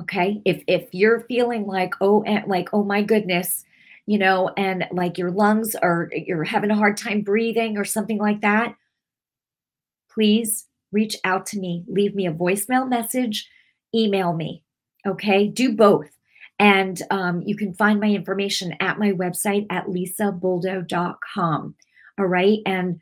Okay? 0.00 0.42
If 0.44 0.62
if 0.66 0.88
you're 0.92 1.20
feeling 1.20 1.66
like 1.66 1.94
oh 2.00 2.22
eh, 2.22 2.42
like 2.46 2.68
oh 2.72 2.82
my 2.82 3.02
goodness, 3.02 3.64
you 4.08 4.16
know, 4.16 4.50
and 4.56 4.86
like 4.90 5.18
your 5.18 5.30
lungs 5.30 5.74
are 5.74 6.08
you're 6.14 6.42
having 6.42 6.70
a 6.70 6.74
hard 6.76 6.96
time 6.96 7.20
breathing 7.20 7.76
or 7.76 7.84
something 7.84 8.16
like 8.16 8.40
that, 8.40 8.74
please 10.10 10.64
reach 10.92 11.14
out 11.24 11.44
to 11.44 11.58
me. 11.58 11.84
Leave 11.86 12.14
me 12.14 12.26
a 12.26 12.32
voicemail 12.32 12.88
message, 12.88 13.50
email 13.94 14.32
me. 14.32 14.64
Okay? 15.06 15.46
Do 15.46 15.76
both. 15.76 16.08
And 16.58 17.02
um, 17.10 17.42
you 17.42 17.54
can 17.54 17.74
find 17.74 18.00
my 18.00 18.08
information 18.08 18.74
at 18.80 18.98
my 18.98 19.12
website 19.12 19.66
at 19.68 19.88
lisabuldo.com. 19.88 21.74
All 22.18 22.26
right. 22.26 22.58
And 22.64 23.00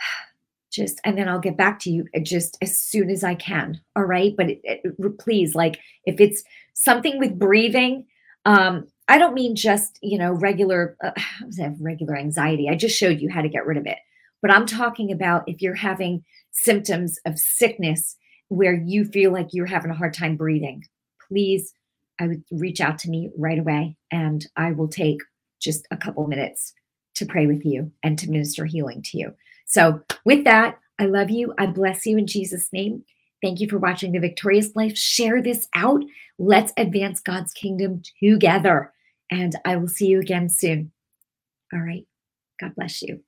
just, 0.72 1.00
and 1.04 1.16
then 1.16 1.28
I'll 1.28 1.38
get 1.38 1.56
back 1.56 1.78
to 1.78 1.90
you 1.92 2.08
uh, 2.12 2.18
just 2.18 2.58
as 2.60 2.76
soon 2.76 3.08
as 3.08 3.22
I 3.22 3.36
can. 3.36 3.80
All 3.94 4.02
right. 4.02 4.34
But 4.36 4.50
it, 4.50 4.60
it, 4.64 5.18
please, 5.20 5.54
like, 5.54 5.78
if 6.06 6.20
it's 6.20 6.42
something 6.74 7.20
with 7.20 7.38
breathing, 7.38 8.06
um, 8.44 8.88
I 9.08 9.18
don't 9.18 9.34
mean 9.34 9.56
just, 9.56 9.98
you 10.02 10.18
know, 10.18 10.32
regular, 10.32 10.96
uh, 11.02 11.12
regular 11.80 12.16
anxiety. 12.16 12.68
I 12.68 12.76
just 12.76 12.96
showed 12.96 13.20
you 13.20 13.30
how 13.30 13.42
to 13.42 13.48
get 13.48 13.66
rid 13.66 13.78
of 13.78 13.86
it. 13.86 13.98
But 14.40 14.50
I'm 14.50 14.66
talking 14.66 15.12
about 15.12 15.44
if 15.46 15.62
you're 15.62 15.74
having 15.74 16.24
symptoms 16.50 17.18
of 17.26 17.38
sickness 17.38 18.16
where 18.48 18.74
you 18.74 19.04
feel 19.04 19.32
like 19.32 19.48
you're 19.52 19.66
having 19.66 19.90
a 19.90 19.96
hard 19.96 20.14
time 20.14 20.36
breathing, 20.36 20.84
please 21.28 21.72
I 22.18 22.28
would 22.28 22.44
reach 22.50 22.80
out 22.80 22.98
to 23.00 23.10
me 23.10 23.30
right 23.36 23.58
away 23.58 23.96
and 24.10 24.46
I 24.56 24.72
will 24.72 24.88
take 24.88 25.18
just 25.60 25.86
a 25.90 25.96
couple 25.96 26.26
minutes 26.26 26.72
to 27.14 27.26
pray 27.26 27.46
with 27.46 27.64
you 27.64 27.90
and 28.02 28.18
to 28.18 28.30
minister 28.30 28.64
healing 28.64 29.02
to 29.02 29.18
you. 29.18 29.34
So, 29.66 30.00
with 30.24 30.44
that, 30.44 30.78
I 30.98 31.06
love 31.06 31.30
you. 31.30 31.52
I 31.58 31.66
bless 31.66 32.06
you 32.06 32.18
in 32.18 32.26
Jesus' 32.26 32.68
name. 32.72 33.04
Thank 33.42 33.60
you 33.60 33.68
for 33.68 33.78
watching 33.78 34.12
The 34.12 34.20
Victorious 34.20 34.74
Life. 34.76 34.96
Share 34.96 35.42
this 35.42 35.68
out. 35.74 36.02
Let's 36.38 36.72
advance 36.76 37.20
God's 37.20 37.52
kingdom 37.52 38.02
together. 38.20 38.92
And 39.30 39.56
I 39.64 39.76
will 39.76 39.88
see 39.88 40.06
you 40.06 40.20
again 40.20 40.48
soon. 40.48 40.92
All 41.72 41.80
right. 41.80 42.06
God 42.60 42.74
bless 42.76 43.02
you. 43.02 43.22